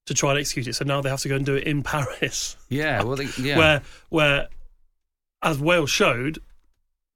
[0.06, 0.74] to try and execute it.
[0.74, 3.04] So now they have to go and do it in Paris, yeah.
[3.04, 3.58] Well, they, yeah.
[3.58, 4.48] where where
[5.42, 6.40] as Wales showed,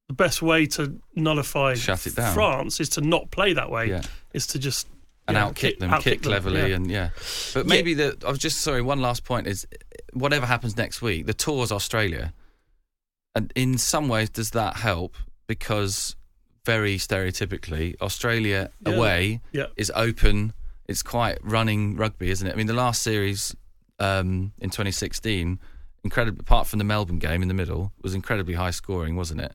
[0.07, 2.33] the best way to nullify Shut it down.
[2.33, 3.89] France is to not play that way.
[3.89, 4.01] yeah.
[4.33, 4.87] Is to just
[5.27, 6.75] and yeah, outkick kick- them, outkick kick them, cleverly, yeah.
[6.75, 7.09] and yeah.
[7.53, 8.81] But maybe the I was just sorry.
[8.81, 9.65] One last point is,
[10.13, 12.33] whatever happens next week, the tour's Australia,
[13.35, 15.15] and in some ways, does that help?
[15.47, 16.15] Because
[16.65, 18.93] very stereotypically, Australia Yeah.
[18.93, 20.53] away yeah is open.
[20.87, 22.53] It's quite running rugby, isn't it?
[22.53, 23.55] I mean, the last series
[23.99, 25.59] um, in 2016,
[26.03, 26.39] incredible.
[26.41, 29.53] Apart from the Melbourne game in the middle, was incredibly high scoring, wasn't it?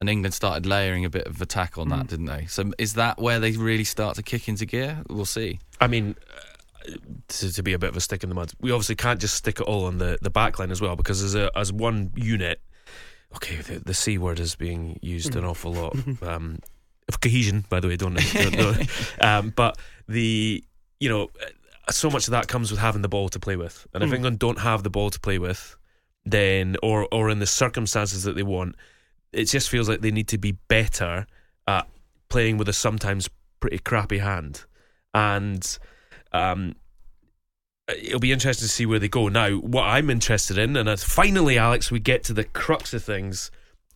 [0.00, 2.08] And England started layering a bit of attack on that, Mm.
[2.08, 2.46] didn't they?
[2.46, 5.02] So is that where they really start to kick into gear?
[5.08, 5.60] We'll see.
[5.80, 6.16] I mean,
[6.86, 6.92] uh,
[7.28, 9.34] to, to be a bit of a stick in the mud, we obviously can't just
[9.36, 12.12] stick it all on the, the back line as well because as a as one
[12.16, 12.60] unit,
[13.36, 15.96] okay, the, the c word is being used an awful lot.
[16.22, 16.58] Um,
[17.08, 18.88] of cohesion, by the way, don't, don't, don't
[19.20, 20.64] um, but the
[20.98, 23.86] you know uh, so much of that comes with having the ball to play with,
[23.94, 24.14] and if Mm.
[24.14, 25.76] England don't have the ball to play with,
[26.24, 28.74] then or or in the circumstances that they want,
[29.32, 31.26] it just feels like they need to be better
[31.68, 31.86] at
[32.28, 34.64] playing with a sometimes pretty crappy hand,
[35.14, 35.78] and
[36.32, 36.74] um,
[37.88, 39.28] it'll be interesting to see where they go.
[39.28, 43.02] Now, what I'm interested in, and as finally, Alex, we get to the crux of
[43.04, 43.50] things.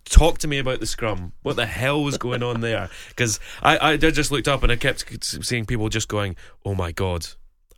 [0.05, 1.33] Talk to me about the scrum.
[1.43, 2.89] What the hell was going on there?
[3.11, 5.05] Because I, I just looked up and I kept
[5.45, 7.27] seeing people just going, "Oh my god,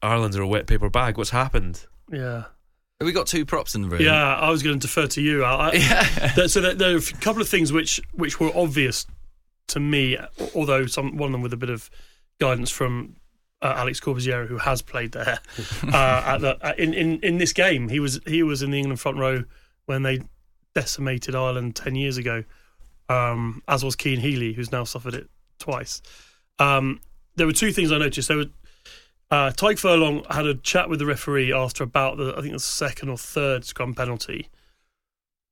[0.01, 1.19] Ireland are a wet paper bag.
[1.19, 2.45] What's happened?" yeah
[3.01, 4.03] Have we got two props in the room?
[4.03, 4.37] yeah.
[4.37, 5.45] I was going to defer to you.
[5.45, 6.33] I, I, Yeah.
[6.37, 9.07] there, so there, there are a couple of things which which were obvious
[9.69, 10.17] to me,
[10.55, 11.91] although some one of them with a bit of
[12.39, 13.17] guidance from
[13.63, 15.39] uh, Alex Corbisiero, who has played there
[15.85, 17.89] uh, at the, uh, in, in in this game.
[17.89, 19.45] He was he was in the England front row
[19.87, 20.21] when they
[20.75, 22.45] decimated Ireland ten years ago,
[23.09, 26.03] um, as was Cian Healy, who's now suffered it twice.
[26.59, 27.01] Um,
[27.37, 28.29] there were two things I noticed.
[28.29, 28.47] There were
[29.31, 32.61] uh, Tadhg Furlong had a chat with the referee after about the I think the
[32.61, 34.49] second or third scrum penalty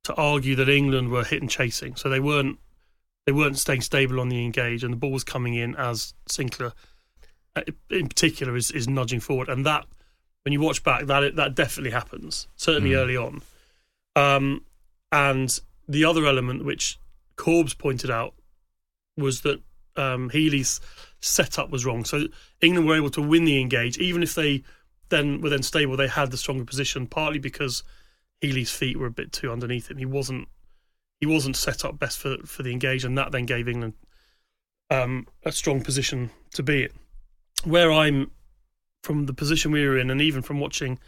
[0.03, 2.59] to argue that England were hit and chasing, so they weren't
[3.25, 6.73] they weren't staying stable on the engage, and the ball was coming in as Sinckler,
[7.89, 9.85] in particular, is, is nudging forward, and that
[10.43, 12.97] when you watch back, that that definitely happens, certainly Mm.
[12.97, 13.41] early on.
[14.15, 14.65] Um,
[15.11, 16.97] and the other element which
[17.35, 18.33] Corbs pointed out
[19.17, 19.61] was that
[19.95, 20.79] um, Healy's
[21.19, 22.05] setup was wrong.
[22.05, 22.27] So
[22.61, 24.63] England were able to win the engage, even if they
[25.09, 25.97] then were then stable.
[25.97, 27.83] They had the stronger position, partly because
[28.39, 29.97] Healy's feet were a bit too underneath him.
[29.97, 30.47] He wasn't
[31.19, 33.93] he wasn't set up best for for the engage, and that then gave England
[34.89, 36.91] um, a strong position to be in.
[37.63, 38.31] Where I'm
[39.03, 40.99] from the position we were in, and even from watching,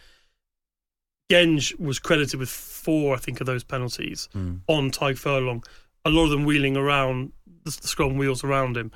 [1.32, 4.62] Genge was credited with four, I think, of those penalties Mm.
[4.68, 5.64] on Tadhg Furlong.
[6.06, 7.32] a lot of them wheeling around
[7.64, 8.92] the, the scrum wheels around him.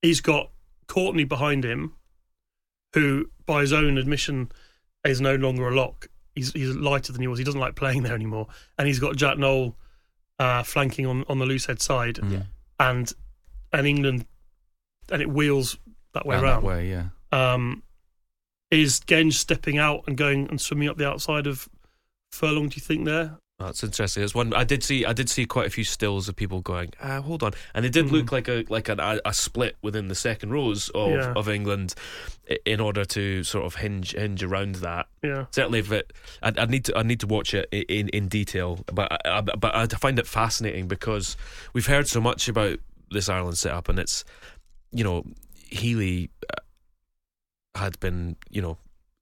[0.00, 0.50] He's got
[0.86, 1.92] Courtney behind him,
[2.94, 4.50] who, by his own admission,
[5.04, 6.08] is no longer a lock.
[6.34, 7.38] He's he's lighter than he was.
[7.38, 8.46] He doesn't like playing there anymore.
[8.78, 9.76] And he's got Jack Nowell
[10.38, 12.18] uh, flanking on, on the loose head side,
[12.80, 13.12] and
[13.74, 14.24] and England,
[15.10, 15.76] and it wheels
[16.14, 16.62] that way Round around.
[16.62, 17.04] that way, yeah.
[17.32, 17.82] Um,
[18.70, 21.68] is Genge stepping out and going and swimming up the outside of
[22.32, 22.68] Furlong?
[22.68, 23.38] Do you think there?
[23.58, 24.24] That's interesting.
[24.24, 25.04] It's one I did see.
[25.04, 27.92] I did see quite a few stills of people going, ah, "Hold on," and it
[27.92, 31.32] did look like a like an, a, a split within the second rows of, Yeah.
[31.36, 31.94] of England,
[32.66, 35.06] in order to sort of hinge hinge around that.
[35.22, 35.44] Yeah.
[35.52, 38.80] Certainly, if it, I'd, I'd need to I need to watch it in in detail,
[38.92, 41.36] but I, I, but I find it fascinating because
[41.72, 42.80] we've heard so much about
[43.12, 44.24] this Ireland setup, and it's
[44.90, 45.24] you know
[45.72, 46.60] Healy uh,
[47.78, 48.78] had been you know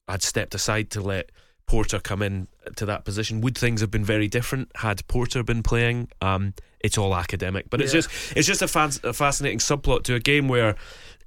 [0.07, 1.31] had stepped aside to let
[1.65, 3.39] Porter come in to that position.
[3.41, 6.09] Would things have been very different had Porter been playing?
[6.21, 10.15] Um, it's all academic, but it's just it's just a, fan, a fascinating subplot to
[10.15, 10.75] a game where,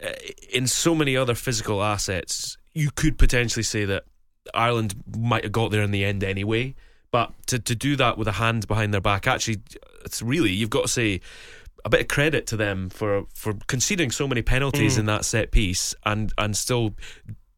[0.04, 0.12] uh,
[0.52, 4.04] in so many other physical assets, you could potentially say that
[4.52, 6.74] Ireland might have got there in the end anyway.
[7.10, 9.62] But to to do that with a hand behind their back, actually,
[10.04, 11.20] it's really you've got to say
[11.84, 15.50] a bit of credit to them for for conceding so many penalties in that set
[15.50, 16.94] piece and and still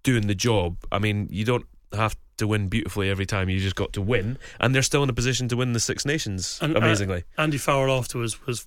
[0.02, 0.78] doing the job.
[0.90, 3.48] I mean, you don't have to win beautifully every time.
[3.48, 6.04] You just got to win, and they're still in a position to win the Six
[6.04, 6.58] Nations.
[6.60, 8.66] And, uh, amazingly, Andy Farrell afterwards was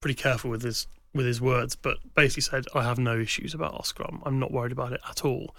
[0.00, 3.74] pretty careful with his with his words, but basically said, "I have no issues about
[3.74, 4.22] our scrum.
[4.24, 5.54] I'm not worried about it at all."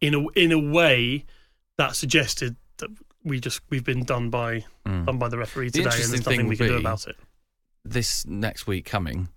[0.00, 1.24] In a in a way
[1.78, 2.90] that suggested that
[3.22, 6.48] we just we've been done by done by the referee The today, and there's nothing
[6.48, 7.16] we will can do about it.
[7.90, 9.28] This next week coming,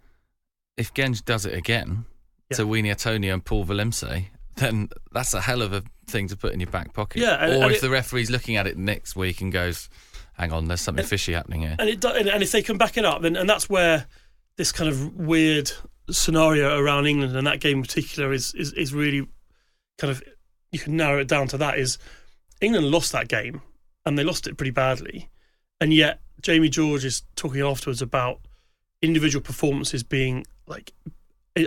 [0.78, 2.06] if Genge does it again
[2.52, 2.58] Yeah.
[2.58, 6.54] to Uini Atonio and Paul Valimse, then that's a hell of a thing to put
[6.54, 7.22] in your back pocket.
[7.22, 9.90] Yeah, and- or and if it- the referee's looking at it next week and goes,
[10.34, 11.76] hang on, there's something fishy happening here.
[11.80, 14.08] And it and, and if they can back it up, then and that's where
[14.58, 15.72] this kind of weird
[16.10, 19.28] scenario around England and that game in particular is is is really
[20.00, 20.24] kind of
[20.72, 21.98] you can narrow it down to that is
[22.62, 23.62] England lost that game
[24.06, 25.30] and they lost it pretty badly,
[25.80, 28.40] and yet Jamie George is talking afterwards about
[29.02, 30.94] individual performances being like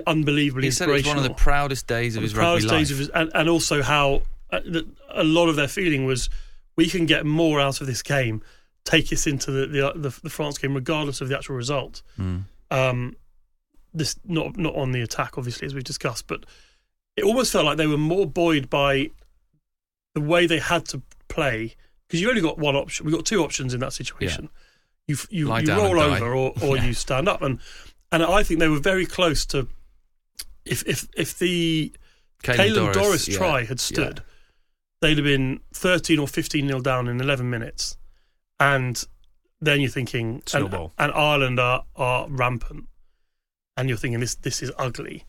[0.06, 2.78] unbelievably He said it was one of the proudest days of his rugby proudest life.
[2.78, 6.30] days of his, and, and also how uh, that a lot of their feeling was
[6.76, 8.42] we can get more out of this game,
[8.84, 12.02] take us into the the, the, the France game regardless of the actual result.
[12.18, 12.44] Mm.
[12.70, 13.16] Um,
[13.92, 16.44] this not not on the attack, obviously, as we've discussed, but
[17.16, 19.10] it almost felt like they were more buoyed by
[20.14, 21.74] the way they had to play
[22.12, 23.06] because you've only got one option.
[23.06, 24.50] We've got two options in that situation.
[25.08, 26.84] You you, you roll over or, or Yeah.
[26.84, 27.58] you stand up, and
[28.12, 29.66] and I think they were very close to
[30.66, 31.90] if if if the
[32.42, 34.22] Caelan Doris, yeah, try had stood,
[35.00, 37.96] they'd have been 13 or 15 nil down in 11 minutes.
[38.60, 39.02] And
[39.60, 42.84] then you're thinking, and, and Ireland are, are rampant.
[43.78, 45.24] And you're thinking, this this is ugly.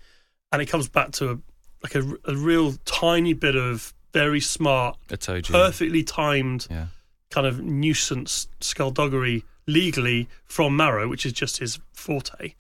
[0.51, 1.37] And it comes back to a,
[1.81, 5.53] like a, a real tiny bit of very smart, I told you.
[5.53, 6.87] perfectly timed Yeah.
[7.29, 12.53] kind of nuisance skullduggery legally from Maro, which is just his forte,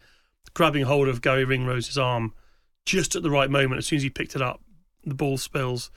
[0.53, 2.33] grabbing hold of Garry Ringrose's arm
[2.85, 3.77] just at the right moment.
[3.79, 4.61] As soon as he picked it up,
[5.05, 5.91] the ball spills,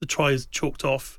[0.00, 1.18] the try is chalked off.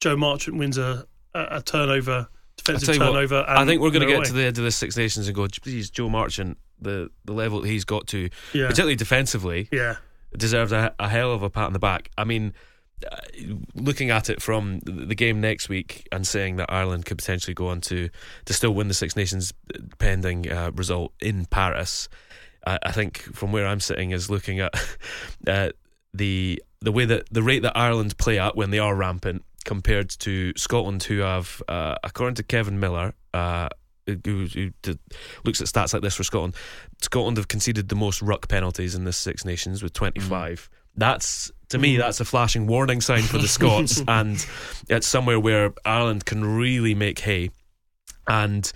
[0.00, 3.44] Joe Marchant wins a, a, a turnover, defensive you what, turnover.
[3.48, 4.24] I think we're going to get away.
[4.26, 7.62] to the end of the Six Nations and go, geez, Joe Marchant, the the level
[7.62, 8.66] that he's got to, Yeah.
[8.66, 9.96] particularly defensively, Yeah,
[10.36, 12.10] deserves a, a hell of a pat on the back.
[12.18, 12.52] I mean,
[13.74, 17.68] looking at it from the game next week and saying that Ireland could potentially go
[17.68, 18.08] on to
[18.46, 19.52] to still win the Six Nations
[19.98, 22.08] pending uh, result in Paris,
[22.66, 24.74] I, I think from where I'm sitting is looking at
[25.46, 25.70] uh,
[26.12, 30.10] the the way that the rate that Ireland play at when they are rampant compared
[30.10, 33.14] to Scotland, who have, uh, according to Kevin Miller.
[33.34, 33.68] Uh,
[34.06, 35.00] who, who did,
[35.44, 36.54] looks at stats like this for Scotland.
[37.02, 40.70] Scotland have conceded the most ruck penalties in this Six Nations with 25.
[40.96, 44.44] That's to me that's a flashing warning sign for the Scots, and
[44.88, 47.50] it's somewhere where Ireland can really make hay.
[48.28, 48.70] And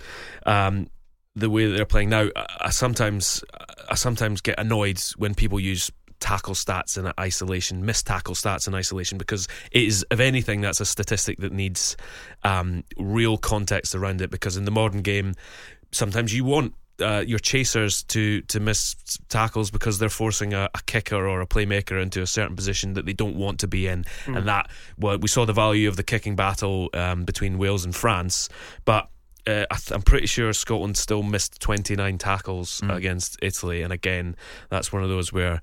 [0.46, 0.88] um,
[1.34, 3.42] the way that they're playing now, I, I sometimes
[3.88, 8.74] I sometimes get annoyed when people use tackle stats in isolation, missed tackle stats in
[8.74, 11.96] isolation, because it is, if anything, that's a statistic that needs
[12.44, 14.30] um, real context around it.
[14.30, 15.34] Because in the modern game,
[15.90, 18.94] sometimes you want uh, your chasers to to miss
[19.28, 23.06] tackles because they're forcing a, a kicker or a playmaker into a certain position that
[23.06, 26.02] they don't want to be in, and that well, we saw the value of the
[26.02, 28.48] kicking battle um, between Wales and France,
[28.84, 29.08] but.
[29.46, 34.36] Uh, I th- I'm pretty sure Scotland still missed 29 tackles against Italy, and again,
[34.68, 35.62] that's one of those where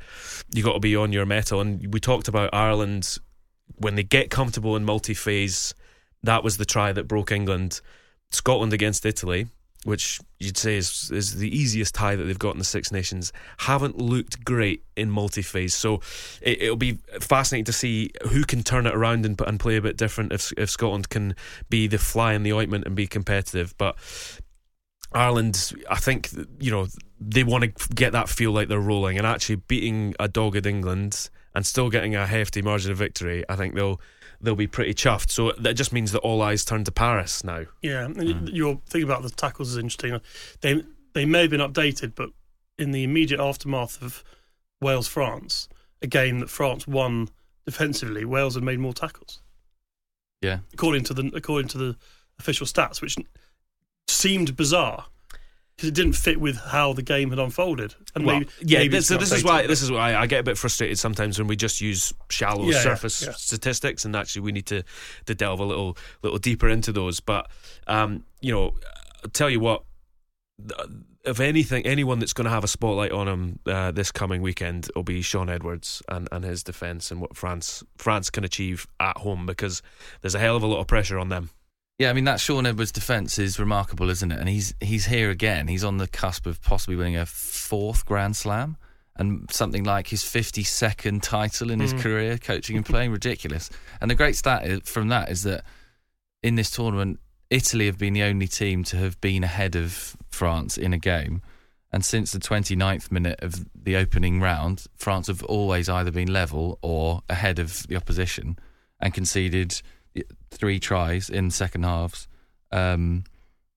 [0.52, 1.62] you got to be on your mettle.
[1.62, 3.20] And we talked about Ireland
[3.76, 5.76] when they get comfortable in multi-phase.
[6.24, 7.82] That was the try that broke England.
[8.32, 9.48] Scotland against Italy
[9.84, 13.32] which you'd say is is the easiest tie that they've got in the Six Nations,
[13.60, 15.76] haven't looked great in multi-phase.
[15.76, 16.02] So
[16.42, 19.82] it, will be fascinating to see who can turn it around and, and play a
[19.82, 21.36] bit different if if Scotland can
[21.70, 23.74] be the fly in the ointment and be competitive.
[23.78, 23.98] But
[25.14, 26.88] Ireland, I think you know
[27.20, 31.30] they want to get that feel like they're rolling and actually beating a dogged England
[31.56, 33.44] and still getting a hefty margin of victory.
[33.50, 34.00] I think they'll
[34.42, 35.32] they'll be pretty chuffed.
[35.32, 37.66] So that just means that all eyes turn to Paris now.
[37.82, 38.54] Yeah, mm.
[38.54, 40.20] your thing about the tackles is interesting.
[40.62, 42.30] They they may have been updated, but
[42.78, 44.24] in the immediate aftermath of
[44.82, 45.68] Wales France,
[46.02, 47.30] a game that France won
[47.66, 49.42] defensively, Wales had made more tackles.
[50.42, 51.98] Yeah, according to the according to the
[52.40, 53.16] official stats, which
[54.08, 55.06] seemed bizarre
[55.78, 57.94] because it didn't fit with how the game had unfolded.
[58.16, 60.44] And well, maybe, yeah, maybe so this is why this is why I get a
[60.44, 63.36] bit frustrated sometimes when we just use shallow yeah, surface yeah, yeah.
[63.36, 64.84] statistics, and actually we need to
[65.28, 67.20] to delve a little little deeper into those.
[67.20, 67.50] But
[67.86, 68.74] um, you know,
[69.24, 69.84] I'll tell you what.
[71.24, 74.90] If anything, anyone that's going to have a spotlight on him uh, this coming weekend
[74.96, 79.18] will be Shaun Edwards and, and his defence and what France France can achieve at
[79.18, 79.82] home because
[80.22, 81.50] there's a hell of a lot of pressure on them.
[82.00, 84.40] Yeah, I mean that Shaun Edwards defence is remarkable, isn't it?
[84.40, 85.68] And he's he's here again.
[85.68, 88.78] He's on the cusp of possibly winning a fourth Grand Slam
[89.16, 92.00] and something like his 52nd title in his mm.
[92.02, 93.12] career, coaching and playing.
[93.12, 93.72] Ridiculous.
[94.00, 95.64] And the great stat from that is that
[96.44, 100.78] in this tournament, Italy have been the only team to have been ahead of France
[100.78, 101.42] in a game.
[101.92, 106.78] And since the 29th minute of the opening round, France have always either been level
[106.84, 108.60] or ahead of the opposition
[109.02, 109.82] and conceded
[110.52, 112.28] three tries in second halves,
[112.72, 113.24] um,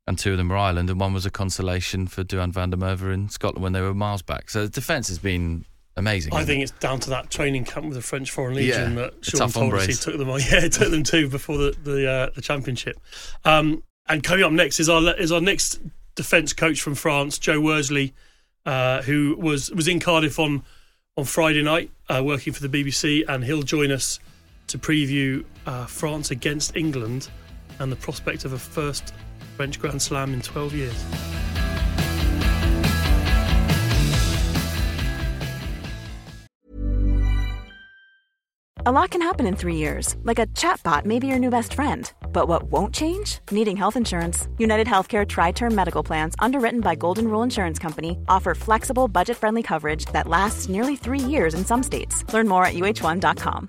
[0.06, 2.76] and two of them were Ireland, and one was a consolation for Duhan van der
[2.76, 4.50] Merwe in Scotland when they were miles back.
[4.50, 5.64] So the defence has been
[5.96, 6.34] amazing.
[6.34, 6.64] I think it?
[6.64, 9.74] it's down to that training camp with the French Foreign Legion yeah, that Shaun told
[9.74, 10.40] us he took them on.
[10.50, 12.98] Yeah, took them to before the the, uh, the championship.
[13.44, 15.80] Um, and coming up next is our is our next
[16.16, 18.12] defence coach from France, Joe Worsley,
[18.66, 20.62] uh, who was was in Cardiff on
[21.16, 24.18] on Friday night uh, working for the BBC, and he'll join us
[24.70, 27.28] to preview uh, France against England
[27.78, 29.12] and the prospect of a first
[29.56, 31.04] French Grand Slam in 12 years.
[38.86, 41.74] A lot can happen in three years, like a chatbot may be your new best
[41.74, 42.10] friend.
[42.32, 43.40] But what won't change?
[43.50, 44.48] Needing health insurance.
[44.56, 49.36] United Healthcare Tri Term Medical Plans, underwritten by Golden Rule Insurance Company, offer flexible, budget
[49.36, 52.24] friendly coverage that lasts nearly three years in some states.
[52.32, 53.68] Learn more at uh1.com.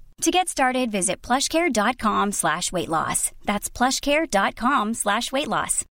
[0.21, 3.31] To get started, visit plushcare.com slash weight loss.
[3.45, 5.83] That's plushcare.com slash weight loss.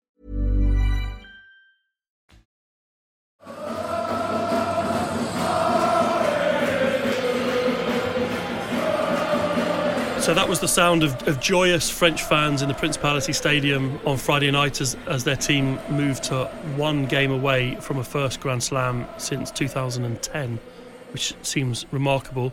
[10.21, 14.19] So that was the sound of, of, joyous French fans in the Principality Stadium on
[14.19, 16.45] Friday night as, as their team moved to
[16.77, 20.59] one game away from a first Grand Slam since 2010,
[21.12, 22.53] which seems remarkable.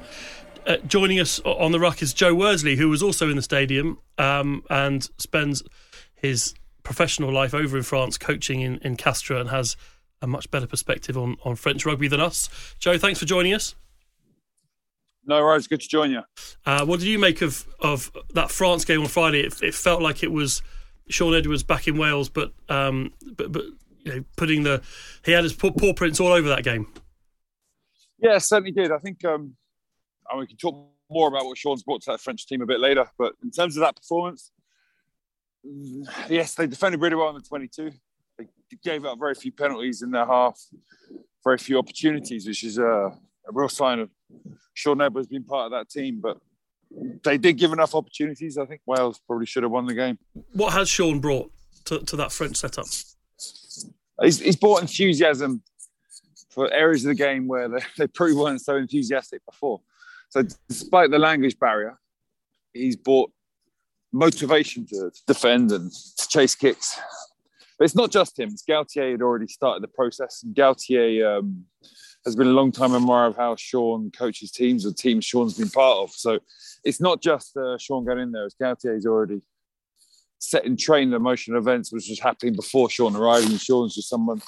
[0.66, 4.00] Uh, joining us on the ruck is Joe Worsley, who was also in the stadium
[4.18, 5.62] um, and spends
[6.16, 9.78] his professional life over in France coaching in, in Castres and has
[10.22, 12.50] a much better perspective on, on French rugby than us.
[12.80, 13.76] Joe, thanks for joining us.
[15.28, 16.22] No worries, good to join you.
[16.66, 19.42] Uh, what did you make of, of that France game on Friday?
[19.42, 20.64] It, it, felt like it was
[21.10, 23.66] Shaun Edwards back in Wales, but um, but but
[24.04, 24.84] you know, putting the
[25.24, 26.88] he had his paw, paw prints all over that game.
[28.20, 28.92] Yeah, certainly did.
[28.92, 29.56] I think um,
[30.30, 30.76] and we can talk
[31.10, 33.06] more about what Shaun's brought to that French team a bit later.
[33.18, 34.52] But in terms of that performance,
[36.30, 37.92] yes, they defended really well in the 22.
[38.38, 38.48] They
[38.84, 40.60] gave up very few penalties in their half.
[41.44, 44.10] very few opportunities, which is a, a real sign of
[44.74, 46.20] Shaun Edwards being part of that team.
[46.22, 46.38] But
[47.24, 48.58] they did give enough opportunities.
[48.58, 50.18] I think Wales probably should have won the game.
[50.54, 51.52] What has Shaun brought
[51.86, 52.88] to, to that French setup?
[54.22, 55.62] He's, he's brought enthusiasm
[56.50, 59.82] for areas of the game where they, they probably weren't so enthusiastic before.
[60.30, 61.98] So, despite the language barrier,
[62.74, 63.32] he's brought
[64.12, 67.00] motivation to, defend and to chase kicks.
[67.78, 68.56] But it's not just him.
[68.70, 71.66] Galthié had already started the process, and Galthié um,
[72.26, 75.70] has been a long time admirer of how Shaun coaches teams or teams Shaun's been
[75.70, 76.12] part of.
[76.12, 76.40] So
[76.84, 78.46] it's not just uh, Shaun going in there.
[78.46, 79.42] It's Galthié's already
[80.40, 84.10] set in train the motion events, which was happening before Shaun arrived, and Shaun's just
[84.10, 84.42] someone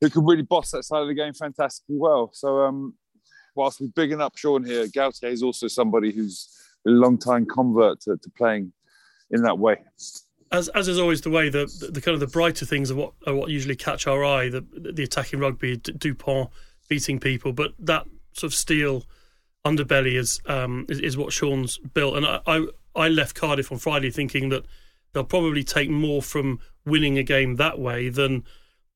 [0.00, 2.30] who can really boss that side of the game fantastically well.
[2.34, 2.94] So um,
[3.54, 6.48] whilst we're bigging up Shaun here, Galthié is also somebody who's
[6.86, 8.72] a long time convert to, to playing
[9.30, 9.78] in that way
[10.54, 12.94] as as is always the way, the, the, the kind of the brighter things are
[12.94, 14.48] what are what usually catch our eye.
[14.48, 16.50] The the attacking rugby, Dupont
[16.88, 19.04] beating people, but that sort of steel
[19.64, 22.16] underbelly is um, is, is, what Shaun's built.
[22.16, 24.64] And I, I, I left Cardiff on Friday thinking that
[25.12, 28.44] they'll probably take more from winning a game that way than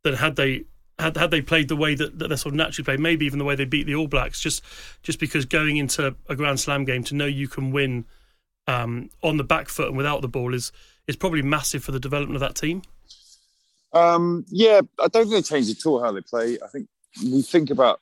[0.05, 0.65] than had they
[0.99, 3.38] had had they played the way that, that they sort of naturally play, maybe even
[3.38, 4.40] the way they beat the All Blacks.
[4.40, 4.62] Just
[5.03, 8.05] just because going into a Grand Slam game to know you can win
[8.66, 10.72] um, on the back foot and without the ball is
[11.07, 12.82] is probably massive for the development of that team.
[13.92, 16.59] Um, yeah, I don't think they changed at all how they play.
[16.62, 16.88] I think
[17.22, 18.01] we think about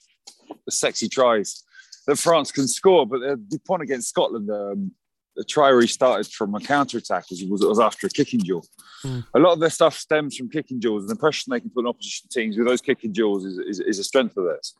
[0.64, 1.62] the sexy tries
[2.06, 4.92] that France can score, but the point against Scotland, um,
[5.36, 8.66] the try restarted from a counter attack as it was, was after a kicking duel.
[9.04, 9.24] Mm.
[9.34, 11.84] A lot of their stuff stems from kicking duels, and the pressure they can put
[11.84, 14.74] on opposition teams with those kicking duels is, is, is a strength of theirs.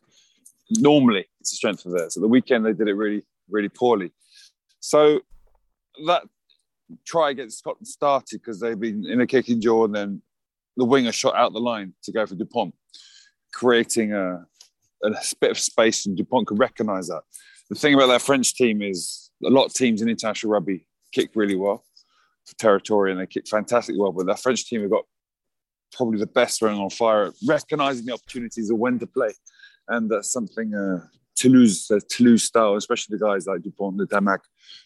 [0.71, 2.17] Normally, it's a strength of theirs.
[2.17, 4.11] At the weekend, they did it really, really poorly.
[4.79, 5.21] So
[6.05, 6.23] that
[7.05, 10.21] try against Scotland started because they've been in a kicking duel and then
[10.77, 12.73] the winger shot out the line to go for Dupont,
[13.53, 14.45] creating a,
[15.03, 17.21] a bit of space, and Dupont could recognise that.
[17.69, 21.31] The thing about that French team is a lot of teams in international rugby kick
[21.35, 21.83] really well
[22.45, 25.03] for territory and they kick fantastically well, but that French team have got
[25.91, 29.33] probably the best running on fire at recognising the opportunities of when to play.
[29.87, 34.39] And that's something uh, Toulouse, the Toulouse style, especially the guys like Dupont and Ntamack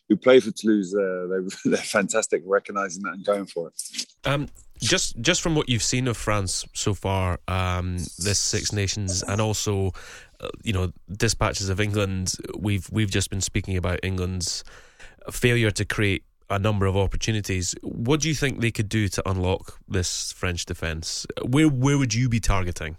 [0.09, 4.05] who play for Toulouse, uh, they're, they're fantastic recognizing that and going for it.
[4.25, 4.47] Um,
[4.79, 9.39] just just from what you've seen of France so far, um, this Six Nations, and
[9.39, 9.93] also,
[10.63, 12.35] you know, dispatches of England.
[12.57, 14.63] We've we've just been speaking about England's
[15.29, 17.75] failure to create a number of opportunities.
[17.81, 21.25] What do you think they could do to unlock this French defence?
[21.45, 22.97] Where where would you be targeting?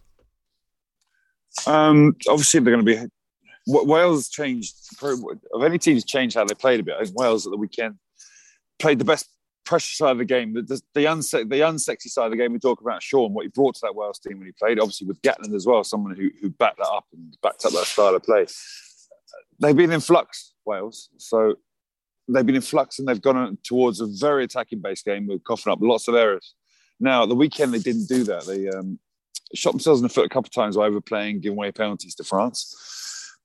[1.67, 3.09] Um, obviously, they're going to be
[3.67, 6.97] Wales changed of any teams changed how they played a bit.
[6.99, 7.97] I think Wales at the weekend
[8.79, 9.29] played the best
[9.65, 12.53] pressure side of the game, the, the, the, unse- the unsexy side of the game.
[12.53, 15.07] We talk about Shaun, what he brought to that Wales team when he played, obviously
[15.07, 18.15] with Gatland as well, someone who, who backed that up and backed up that style
[18.15, 18.47] of play.
[19.61, 21.09] They've been in flux, Wales.
[21.19, 21.57] So
[22.29, 25.73] they've been in flux and they've gone towards a very attacking based game with coughing
[25.73, 26.55] up lots of errors.
[27.01, 28.47] Now, the weekend, they didn't do that.
[28.47, 28.99] They um,
[29.55, 32.25] shot themselves in the foot a couple of times by overplaying, giving away penalties to
[32.25, 32.75] France.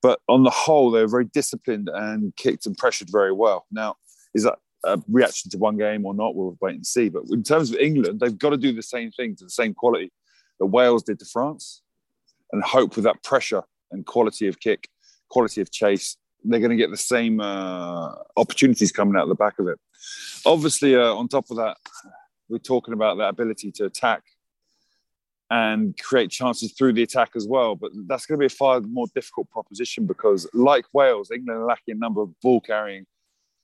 [0.02, 3.66] But on the whole, they were very disciplined and kicked and pressured very well.
[3.72, 3.96] Now,
[4.36, 4.60] is that
[4.94, 6.36] a reaction to one game or not?
[6.36, 7.10] We'll wait and see.
[7.10, 9.74] But in terms of England, they've got to do the same thing to the same
[9.74, 10.12] quality
[10.60, 11.82] that Wales did to France
[12.52, 14.90] and hope with that pressure and quality of kick,
[15.30, 19.36] quality of chase, they're going to get the same uh, opportunities coming out of the
[19.36, 19.80] back of it.
[20.46, 21.78] Obviously, uh, on top of that,
[22.50, 24.24] we're talking about that ability to attack
[25.50, 27.76] and create chances through the attack as well.
[27.76, 31.66] But that's going to be a far more difficult proposition because, like Wales, England are
[31.66, 33.06] lacking a number of ball carrying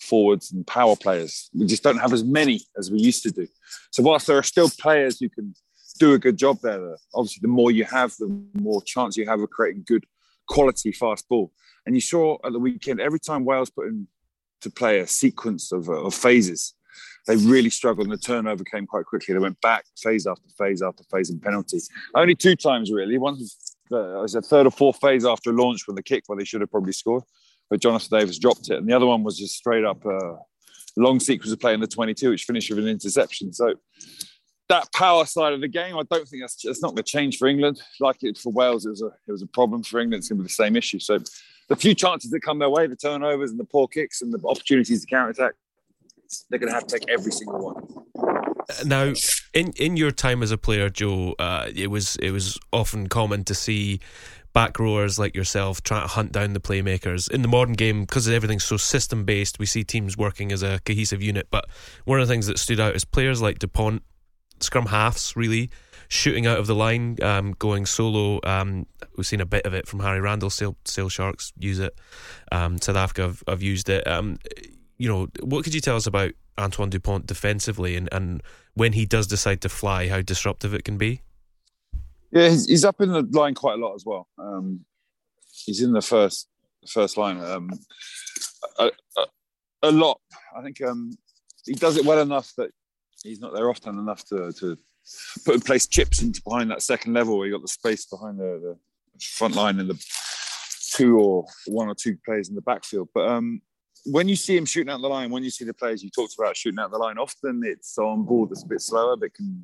[0.03, 1.49] forwards and power players.
[1.53, 3.47] We just don't have as many as we used to do.
[3.91, 5.55] So, whilst there are still players who can
[5.99, 9.39] do a good job there, obviously, the more you have, the more chance you have
[9.39, 10.05] of creating good
[10.47, 11.51] quality fast ball.
[11.85, 14.07] And you saw at the weekend, every time Wales put in
[14.61, 16.73] to play a sequence of, of phases,
[17.27, 19.33] they really struggled and the turnover came quite quickly.
[19.33, 21.89] They went back phase after phase after phase and penalties.
[22.15, 23.17] Only two times really.
[23.17, 26.37] One was, uh, was a third or fourth phase after launch when the kick where
[26.37, 27.23] they should have probably scored,
[27.73, 28.77] but Jonathan Davies dropped it.
[28.77, 30.37] And the other one was just straight up a
[30.95, 33.51] long sequence of play in the 22, which finished with an interception.
[33.51, 33.73] So
[34.69, 37.39] that power side of the game, I don't think that's, that's not going to change
[37.39, 37.81] for England.
[37.99, 40.19] Like it for Wales, it was a it was a problem for England.
[40.19, 40.99] It's going to be the same issue.
[40.99, 41.17] So
[41.67, 44.39] the few chances that come their way, the turnovers and the poor kicks and the
[44.47, 45.53] opportunities to counter attack,
[46.51, 48.05] they're going to have to take every single one.
[48.85, 49.13] Now,
[49.55, 53.43] in in your time as a player, Joe, uh, it was it was often common
[53.45, 53.99] to see
[54.53, 58.29] back rowers like yourself trying to hunt down the playmakers in the modern game because
[58.29, 59.59] everything's so system based.
[59.59, 61.65] We see teams working as a cohesive unit, but
[62.05, 64.03] one of the things that stood out is players like Dupont,
[64.59, 65.69] scrum halves, really
[66.07, 68.39] shooting out of the line, um, going solo.
[68.43, 68.85] Um,
[69.17, 70.51] we've seen a bit of it from Harry Randall.
[70.51, 71.97] Sale, Sale Sharks use it.
[72.51, 74.05] Um, South Africa have, have used it.
[74.07, 74.37] Um,
[74.97, 78.43] you know, what could you tell us about Antoine Dupont defensively, and, and
[78.75, 81.21] when he does decide to fly, how disruptive it can be?
[82.33, 84.27] Yeah, he's, he's up in the line quite a lot as well.
[84.39, 84.85] Um,
[85.65, 86.49] he's in the first
[86.87, 87.69] first line um,
[88.79, 89.25] a, a,
[89.83, 90.19] a, lot.
[90.57, 91.11] I think um,
[91.65, 92.71] he does it well enough that
[93.23, 94.77] he's not there often enough to, to
[95.45, 98.39] put in place chips into behind that second level where you got the space behind
[98.39, 98.77] the, the
[99.21, 100.05] front line and the
[100.95, 103.09] two or one or two players in the backfield.
[103.13, 103.61] But um,
[104.05, 106.35] when you see him shooting out the line, when you see the players you talked
[106.37, 109.15] about shooting out the line, often it's on board that's a bit slower.
[109.15, 109.61] They can,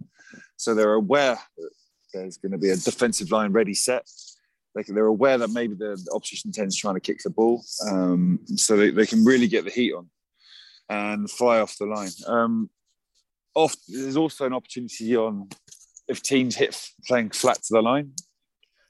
[0.56, 1.70] so they're aware that
[2.14, 4.08] there's going to be a defensive line ready set.
[4.76, 8.78] They they're aware that maybe the, opposition tends trying to kick the ball, um, so
[8.78, 10.10] they, they can really get the heat on
[10.90, 12.12] and fly off the line.
[12.28, 12.70] Um,
[13.56, 15.50] off, there's also an opportunity on
[16.08, 18.12] if teams hit playing flat to the line,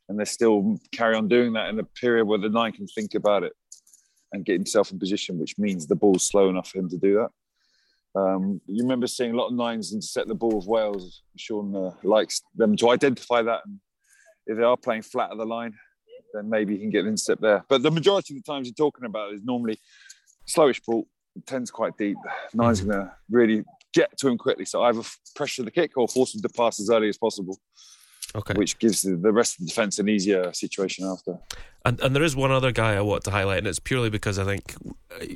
[0.07, 3.15] and they still carry on doing that in a period where the nine can think
[3.15, 3.53] about it
[4.31, 7.15] and get himself in position, which means the ball's slow enough for him to do
[7.15, 7.29] that.
[8.15, 11.21] Um, you remember seeing a lot of nines intercept the ball of Wales.
[11.37, 13.61] Shaun uh, likes them to identify that.
[13.65, 13.79] And
[14.47, 15.73] if they are playing flat of the line,
[16.33, 17.63] then maybe he can get an intercept there.
[17.69, 19.79] But the majority of the times you're talking about is normally
[20.47, 21.07] slowish ball,
[21.45, 22.17] tends quite deep.
[22.53, 24.65] Nine's going to really get to him quickly.
[24.65, 25.01] So either
[25.35, 27.59] pressure the kick or force him to pass as early as possible.
[28.35, 28.53] Okay.
[28.53, 31.39] Which gives the, the rest of the defence an easier situation after.
[31.85, 34.37] And and there is one other guy I want to highlight, and it's purely because
[34.37, 34.75] I think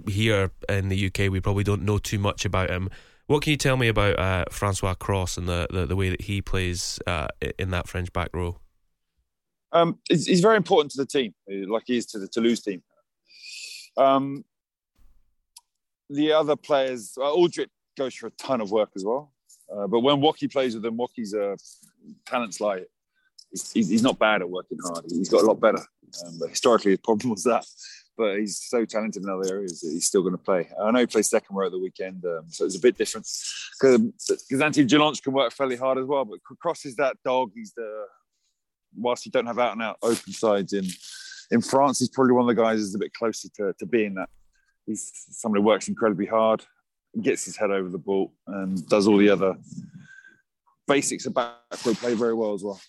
[0.07, 2.89] here in the UK we probably don't know too much about him.
[3.27, 6.21] What can you tell me about uh, François Cros and the, the, the, way that
[6.21, 8.59] he plays uh, in that French back row?
[9.71, 12.83] Um, he's, he's, very important to the team, like he is to the Toulouse team.
[13.95, 14.43] Um,
[16.09, 17.33] the other players, uh,
[17.95, 19.31] goes for a ton of work as well.
[19.73, 21.55] Uh, but when Woki plays with him, Woki's uh,
[22.25, 22.83] talents lie.
[23.51, 25.05] He's, he's, not bad at working hard.
[25.07, 25.77] He's got a lot better.
[26.25, 27.65] Um, but historically, his problem was that.
[28.17, 30.69] But he's so talented in other areas that he's still going to play.
[30.79, 33.27] I know he plays second row at the weekend, um, so it's a bit different.
[33.79, 36.25] Because Anthony Jelonch can work fairly hard as well.
[36.25, 37.51] But Cros is that dog.
[37.55, 38.05] He's the
[38.95, 40.85] whilst you don't have out and out open sides in
[41.51, 44.15] in France, he's probably one of the guys who's a bit closer to, to being
[44.15, 44.29] that.
[44.85, 46.65] He's somebody who works incredibly hard,
[47.21, 49.55] gets his head over the ball, and does all the other
[50.87, 52.79] basics of backward play very well as well.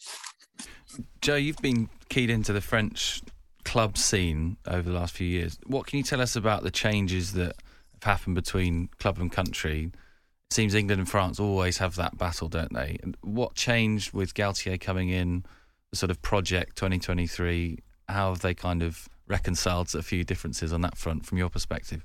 [1.20, 3.22] Joe, you've been keyed into the French
[3.64, 5.58] club scene over the last few years.
[5.66, 7.56] What can you tell us about the changes that
[7.94, 9.90] have happened between club and country?
[9.94, 12.98] It seems England and France always have that battle, don't they?
[13.02, 15.44] And what changed with Galthié coming in,
[15.90, 17.78] the sort of project 2023?
[18.08, 22.04] How have they kind of reconciled a few differences on that front from your perspective?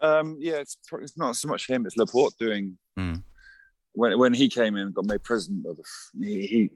[0.00, 2.76] Um, yeah, it's, it's not so much him; it's Laporte doing.
[2.98, 3.22] Mm.
[3.94, 6.70] When when he came in, and got made president of the, he, he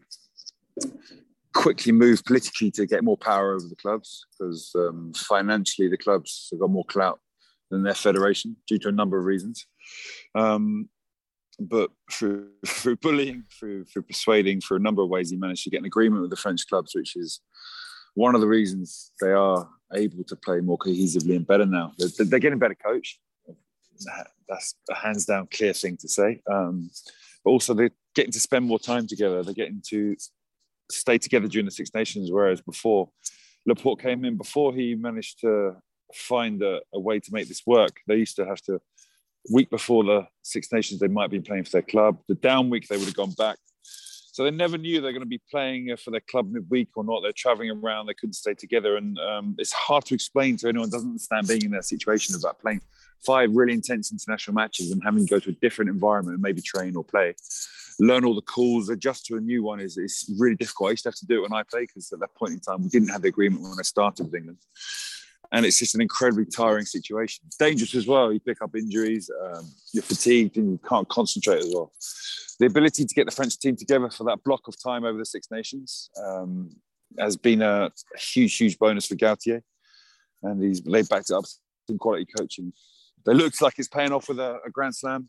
[1.54, 6.48] quickly moved politically to get more power over the clubs because um, financially the clubs
[6.50, 7.18] have got more clout
[7.70, 9.66] than their federation due to a number of reasons.
[10.34, 10.90] Um,
[11.58, 15.70] but through through bullying, through through persuading, through a number of ways, he managed to
[15.70, 17.40] get an agreement with the French clubs, which is
[18.14, 21.92] one of the reasons they are able to play more cohesively and better now.
[21.98, 23.18] They're, they're getting better coach.
[24.48, 26.40] That's a hands down clear thing to say.
[26.50, 26.90] Um,
[27.44, 29.42] but also they're getting to spend more time together.
[29.42, 30.16] They're getting to
[30.90, 33.10] stay together during the Six Nations, whereas before
[33.66, 35.76] Laporte came in, before he managed to
[36.14, 38.80] find a, a, way to make this work, they used to have to
[39.50, 42.18] week before the Six Nations they might be playing for their club.
[42.28, 43.58] The down week they would have gone back.
[43.82, 47.22] So they never knew they're going to be playing for their club midweek or not.
[47.22, 48.04] They're traveling around.
[48.04, 51.48] They couldn't stay together, and um, it's hard to explain to anyone who doesn't understand
[51.48, 52.82] being in that situation about playing
[53.24, 56.60] five really intense international matches and having to go to a different environment and maybe
[56.60, 57.34] train or play
[57.98, 60.88] learn all the calls, adjust to a new one is, is really difficult.
[60.88, 62.60] I used to have to do it when I played because at that point in
[62.60, 64.58] time we didn't have the agreement when I started with England.
[65.52, 67.44] And it's just an incredibly tiring situation.
[67.58, 68.32] Dangerous as well.
[68.32, 71.92] You pick up injuries, um, you're fatigued, and you can't concentrate as well.
[72.58, 75.24] The ability to get the French team together for that block of time over the
[75.24, 76.70] Six Nations um,
[77.18, 79.62] has been a, huge, huge bonus for Galthié.
[80.42, 81.44] And he's laid back to up
[81.88, 82.72] some quality coaching.
[83.26, 85.28] It looks like it's paying off with a, a Grand Slam,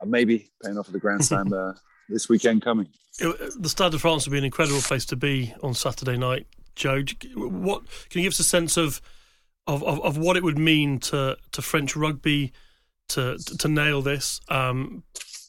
[0.00, 1.72] and maybe paying off with a Grand Slam uh,
[2.08, 2.88] this weekend coming.
[3.18, 6.46] The Stade de France would be an incredible place to be on Saturday night.
[6.74, 7.02] Joe,
[7.34, 9.00] what can you give us a sense of
[9.66, 12.52] of, of, of what it would mean to, to French rugby
[13.08, 14.40] to to, to nail this?
[14.48, 15.02] Um,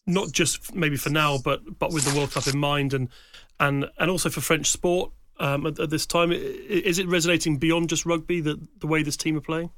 [0.07, 3.09] not just maybe for now, but but with the World Cup in mind, and
[3.59, 6.31] and and also for French sport um, at, at, this time.
[6.31, 9.69] Is it resonating beyond just rugby that the way this team are playing?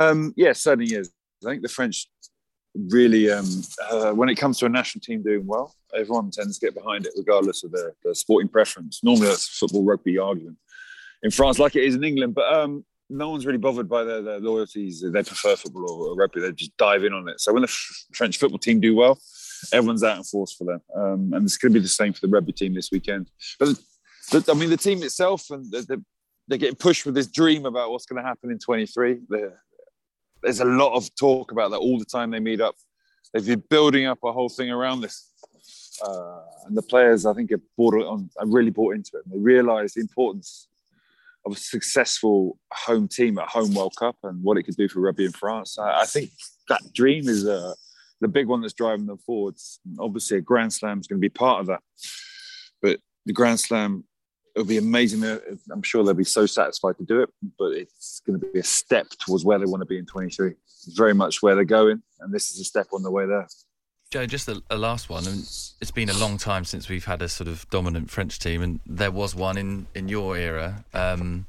[0.00, 1.12] Um, yes, yeah, certainly is.
[1.46, 2.08] I think the French
[2.74, 3.46] really, um,
[3.90, 7.06] uh, when it comes to a national team doing well, everyone tends to get behind
[7.06, 9.00] it, regardless of their, their sporting preference.
[9.02, 10.56] Normally, that's football, rugby argument
[11.22, 12.34] in France, like it is in England.
[12.34, 15.02] But um, no one's really bothered by their, their loyalties.
[15.02, 16.40] They prefer football or, rugby.
[16.40, 17.40] They just dive in on it.
[17.40, 19.18] So when the F- French football team do well,
[19.72, 20.80] everyone's out in force for them.
[20.94, 23.30] Um, and it's going to be the same for the rugby team this weekend.
[23.58, 23.76] But
[24.30, 25.98] the, I mean, the team itself, and they're,
[26.48, 29.20] they're getting pushed with this dream about what's going to happen in 23.
[29.28, 29.60] They're,
[30.42, 32.74] there's a lot of talk about that all the time they meet up.
[33.32, 35.28] They've been building up a whole thing around this.
[36.04, 39.24] Uh, and the players, I think, have bought on, have really bought into it.
[39.24, 40.68] And they realise the importance
[41.44, 45.00] of a successful home team at home World Cup and what it could do for
[45.00, 45.78] rugby in France.
[45.78, 46.30] I, I think
[46.68, 47.74] that dream is uh,
[48.20, 49.80] the big one that's driving them forwards.
[49.98, 51.80] Obviously, a Grand Slam is going to be part of that.
[52.82, 54.04] But the Grand Slam,
[54.60, 55.24] it'll be amazing.
[55.70, 58.64] I'm sure they'll be so satisfied to do it, but it's going to be a
[58.64, 60.50] step towards where they want to be in 23.
[60.50, 63.48] It's very much where they're going, and this is a step on the way there.
[64.10, 65.24] Joe, just a, a, last one.
[65.24, 68.38] I mean, it's been a long time since we've had a sort of dominant French
[68.38, 70.84] team, and there was one in, in your era.
[70.92, 71.46] Um,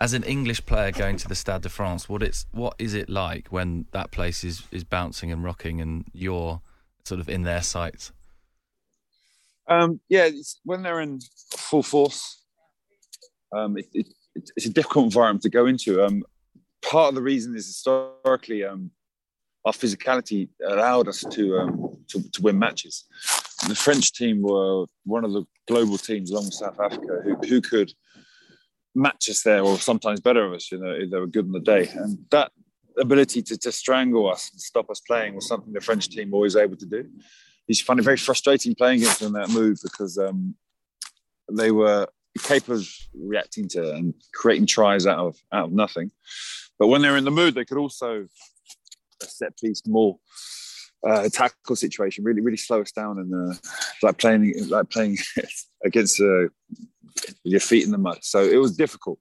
[0.00, 3.08] as an English player going to the Stade de France, what it's what is it
[3.08, 6.60] like when that place is, is bouncing and rocking, and you're
[7.04, 8.12] sort of in their sights?
[9.68, 10.30] Um, yeah,
[10.64, 11.20] when they're in
[11.56, 12.39] full force,
[13.52, 14.06] um, it, it,
[14.56, 16.04] it's a difficult environment to go into.
[16.04, 16.22] Um,
[16.82, 18.90] part of the reason is historically um,
[19.64, 23.04] our physicality allowed us to, um, to, to win matches.
[23.68, 27.60] the French team were one of the global teams along with South Africa who, who
[27.60, 27.92] could
[28.94, 31.52] match us there or sometimes better of us, you know, if they were good on
[31.52, 31.88] the day.
[31.94, 32.52] And that
[32.98, 36.36] ability to, to strangle us and stop us playing was something the French team were
[36.36, 37.08] always able to do.
[37.66, 40.56] You find it very frustrating playing against them in that move because um,
[41.52, 46.10] they were capable of reacting to and creating tries out of out of nothing.
[46.78, 48.26] But when they're in the mood, they could also
[49.22, 50.18] a set piece more
[51.06, 52.24] uh, tackle situation.
[52.24, 53.54] Really, really slow us down and uh,
[54.02, 55.18] like playing like playing
[55.84, 56.48] against uh,
[57.44, 58.18] your feet in the mud.
[58.22, 59.18] So it was difficult.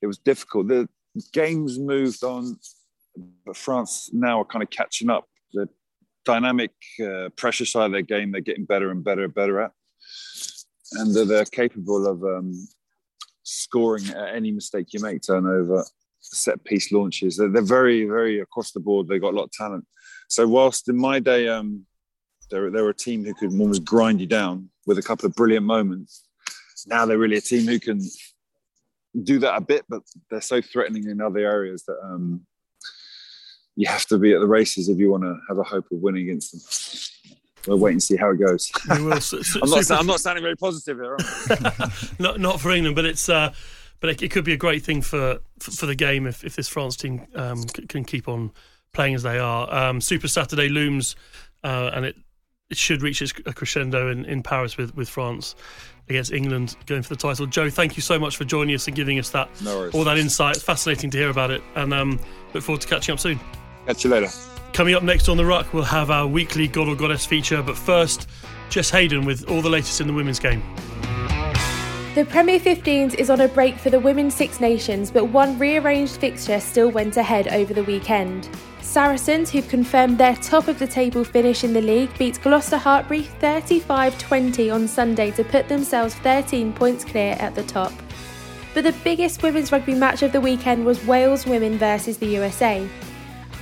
[0.00, 0.68] It was difficult.
[0.68, 0.88] The
[1.32, 2.56] games moved on,
[3.44, 5.26] but France now are kind of catching up.
[5.52, 5.68] The
[6.24, 6.72] dynamic
[7.04, 9.72] uh, pressure side of their game, they're getting better and better and better at,
[10.94, 12.68] and they're, they're capable of um,
[13.42, 15.84] scoring at any mistake you make turnover
[16.20, 17.36] set piece launches.
[17.36, 19.08] They're, they're, very, very across the board.
[19.08, 19.84] They've got a lot of talent.
[20.28, 21.84] So whilst in my day, um,
[22.50, 25.66] they're, they're a team who could almost grind you down with a couple of brilliant
[25.66, 26.24] moments.
[26.86, 28.00] Now they're really a team who can
[29.22, 32.46] do that a bit, but they're so threatening in other areas that um,
[33.76, 35.98] you have to be at the races if you want to have a hope of
[35.98, 36.60] winning against them.
[37.66, 38.72] We'll wait and see how it goes.
[38.90, 41.16] I'm, not, I'm, not, sounding very positive here.
[42.18, 43.52] not, not for England, but it's uh,
[44.00, 46.68] but it, it, could be a great thing for for the game if, if this
[46.68, 48.50] France team um, c- can keep on
[48.92, 49.72] playing as they are.
[49.72, 51.14] Um, Super Saturday looms,
[51.62, 52.16] uh, and it
[52.70, 55.54] it should reach its crescendo in, in Paris with, with France
[56.08, 57.46] against England going for the title.
[57.46, 60.18] Joe, thank you so much for joining us and giving us that no all that
[60.18, 60.56] insight.
[60.56, 62.18] It's fascinating to hear about it, and um,
[62.54, 63.38] look forward to catching up soon.
[63.86, 64.28] Catch you later.
[64.72, 67.76] Coming up next on the Ruck, we'll have our weekly God or Goddess feature, but
[67.76, 68.28] first,
[68.70, 70.62] Jess Hayden with all the latest in the women's game.
[72.14, 76.16] The Premier 15s is on a break for the Women's Six Nations, but one rearranged
[76.16, 78.48] fixture still went ahead over the weekend.
[78.82, 83.24] Saracens, who've confirmed their top of the table finish in the league, beat Gloucester Hartpury
[83.24, 87.92] 35 20 on Sunday to put themselves 13 points clear at the top.
[88.74, 92.86] But the biggest women's rugby match of the weekend was Wales women versus the USA.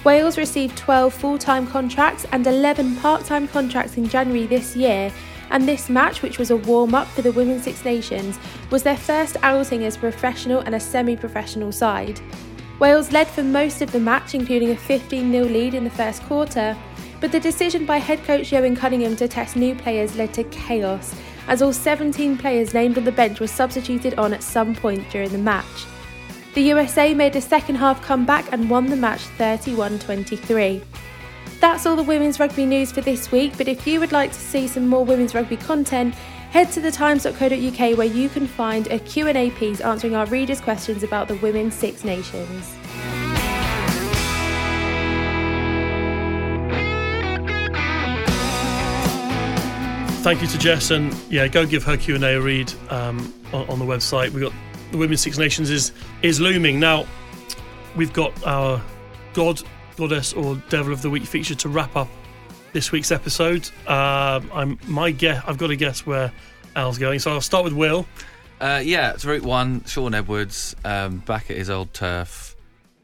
[0.03, 5.13] Wales received 12 full time contracts and 11 part time contracts in January this year
[5.51, 8.39] and this match, which was a warm up for the Women's Six Nations,
[8.71, 12.21] was their first outing as a professional and a semi professional side.
[12.79, 16.23] Wales led for most of the match, including a 15 0 lead in the first
[16.23, 16.75] quarter,
[17.21, 21.15] but the decision by head coach Ioan Cunningham to test new players led to chaos,
[21.47, 25.31] as all 17 players named on the bench were substituted on at some point during
[25.31, 25.90] the match.
[26.53, 30.83] The USA made a second half comeback and won the match 31 23.
[31.61, 34.39] That's all the women's rugby news for this week, but if you would like to
[34.39, 36.15] see some more women's rugby content,
[36.51, 41.29] head to thetimes.co.uk where you can find a Q&A piece answering our readers' questions about
[41.29, 42.75] the Women's Six Nations.
[50.23, 53.69] Thank you to Jess, and yeah, go give her Q and A read um, on,
[53.69, 54.31] on, the website.
[54.33, 54.53] We got
[54.91, 57.07] the Women's Six Nations is is looming now.
[57.97, 58.81] We've got our
[59.33, 59.63] God
[59.97, 62.09] goddess or devil of the week feature to wrap up
[62.73, 63.69] this week's episode.
[63.87, 65.43] Uh, I'm my guess.
[65.47, 66.33] I've got to guess where
[66.77, 68.07] Al's going, so I'll start with Will.
[68.61, 69.85] Uh, yeah, it's Route One.
[69.85, 72.55] Shaun Edwards um, back at his old turf,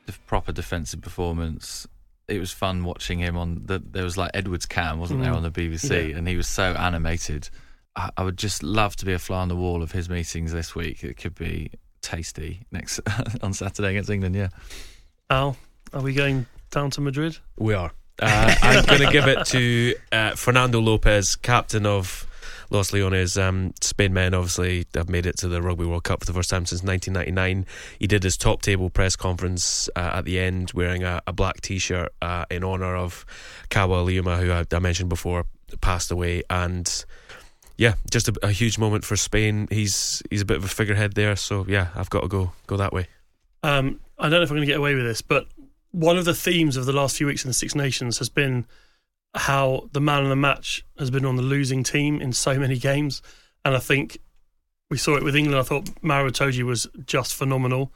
[0.07, 1.87] the proper defensive performance.
[2.29, 3.79] it was fun watching him on the.
[3.79, 5.37] There was like Edwards Cam, wasn't there, Mm.
[5.37, 6.17] on the BBC, Yeah.
[6.17, 7.49] and he was so animated.
[7.97, 10.53] I, I would just love to be a fly on the wall of his meetings
[10.53, 11.03] this week.
[11.03, 11.71] It could be
[12.03, 13.01] tasty next
[13.43, 14.35] on Saturday against England.
[14.35, 14.49] Yeah.
[15.31, 15.57] Al,
[15.93, 17.39] are we going down to Madrid?
[17.59, 17.93] We are.
[18.21, 22.27] Uh, I'm going to give it to uh, Fernando Lopez, captain of
[22.71, 23.37] Los Leones.
[23.37, 26.51] Um, Spain men obviously have made it to the Rugby World Cup for the first
[26.51, 27.67] time since 1999.
[27.99, 31.61] He did his top table press conference uh, at the end wearing a, a black
[31.61, 33.27] t shirt uh, in honour of
[33.69, 35.45] Kawa Leauma, who I, I mentioned before,
[35.81, 36.43] passed away.
[36.49, 37.05] And
[37.79, 39.69] yeah, just a, a huge moment for Spain.
[39.71, 41.37] He's he's a bit of a figurehead there.
[41.37, 43.09] So yeah, I've got to go go that way.
[43.63, 45.47] Um, I don't know if I'm going to get away with this, but
[45.91, 48.67] one of the themes of the last few weeks in the Six Nations has been
[49.35, 52.79] how the man of the match has been on the losing team in so many
[52.79, 53.23] games.
[53.65, 54.19] And I think
[54.91, 55.59] we saw it with England.
[55.59, 57.93] I thought Maro Itoje was just phenomenal.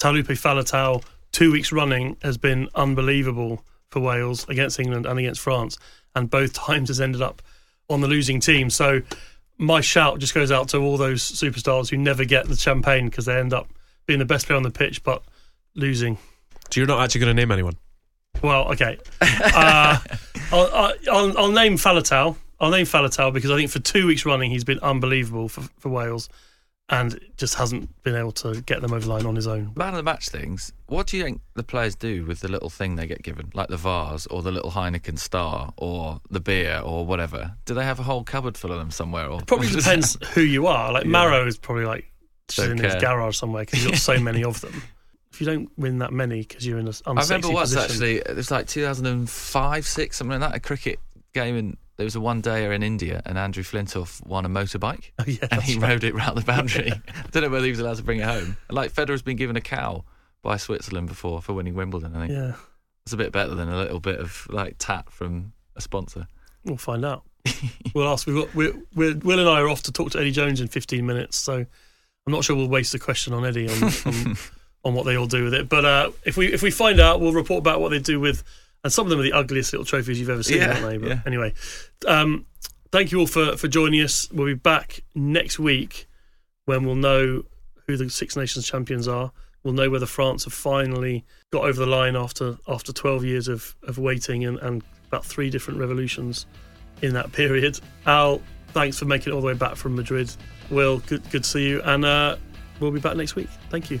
[0.00, 5.78] Taulupe Faletau, two weeks running, has been unbelievable for Wales against England and against France.
[6.14, 7.42] And both times has ended up
[7.90, 8.70] on the losing team.
[8.70, 9.02] So
[9.58, 13.26] my shout just goes out to all those superstars who never get the champagne because
[13.26, 13.68] they end up
[14.06, 15.22] being the best player on the pitch but
[15.74, 16.16] losing.
[16.70, 17.76] So you're not actually going to name anyone?
[18.42, 18.98] Well, okay.
[19.52, 19.98] Uh,
[20.52, 22.36] I'll, I'll, I'll name Faletau.
[22.60, 25.88] I'll name Faletau because I think for two weeks running he's been unbelievable for, for
[25.88, 26.28] Wales
[26.90, 29.72] and just hasn't been able to get them over the line on his own.
[29.76, 30.72] Man of the match things.
[30.86, 33.68] What do you think the players do with the little thing they get given, like
[33.68, 37.54] the vase or the little Heineken star or the beer or whatever?
[37.64, 39.26] Do they have a whole cupboard full of them somewhere?
[39.28, 40.92] Or Probably depends who you are.
[40.92, 41.10] Like Yeah.
[41.10, 42.06] Maro is probably like
[42.58, 44.82] in his garage somewhere because he's got so many of them.
[45.32, 47.90] If you don't win that many because you're in an unsexy I remember once position,
[47.92, 48.16] actually.
[48.16, 50.56] It was like 2005, six, something like that.
[50.56, 50.98] A cricket
[51.34, 55.10] game, and there was a one dayer in India, and Andrew Flintoff won a motorbike,
[55.18, 55.90] Oh, yeah, and he right.
[55.90, 56.90] rode it round the boundary.
[57.08, 58.56] I don't know whether he was allowed to bring it home.
[58.70, 60.04] Like Federer's been given a cow
[60.40, 62.16] by Switzerland before for winning Wimbledon.
[62.16, 62.54] I think Yeah,
[63.04, 66.26] it's a bit better than a little bit of like tat from a sponsor.
[66.64, 67.22] we'll find out.
[67.94, 68.26] we'll ask.
[68.26, 70.68] We've got we're, we're, Will and I are off to talk to Eddie Jones in
[70.68, 74.36] 15 minutes, so I'm not sure we'll waste a question on Eddie on on,
[74.86, 75.68] on what they all do with it.
[75.68, 78.42] But uh, if we if we find out, we'll report back what they do with.
[78.82, 80.96] And some of them are the ugliest little trophies you've ever seen, Yeah, aren't they?
[80.96, 81.20] But yeah.
[81.26, 81.52] anyway,
[82.08, 82.46] um,
[82.92, 84.30] thank you all for for joining us.
[84.32, 86.08] We'll be back next week
[86.64, 87.44] when we'll know
[87.86, 89.32] who the Six Nations champions are.
[89.62, 93.76] We'll know whether France have finally got over the line after after 12 years of,
[93.82, 96.46] of waiting and, and about three different revolutions
[97.02, 97.78] in that period.
[98.06, 100.34] Al, thanks for making it all the way back from Madrid.
[100.70, 102.36] Will, good good to see you, and uh,
[102.78, 103.48] we'll be back next week.
[103.68, 104.00] Thank you.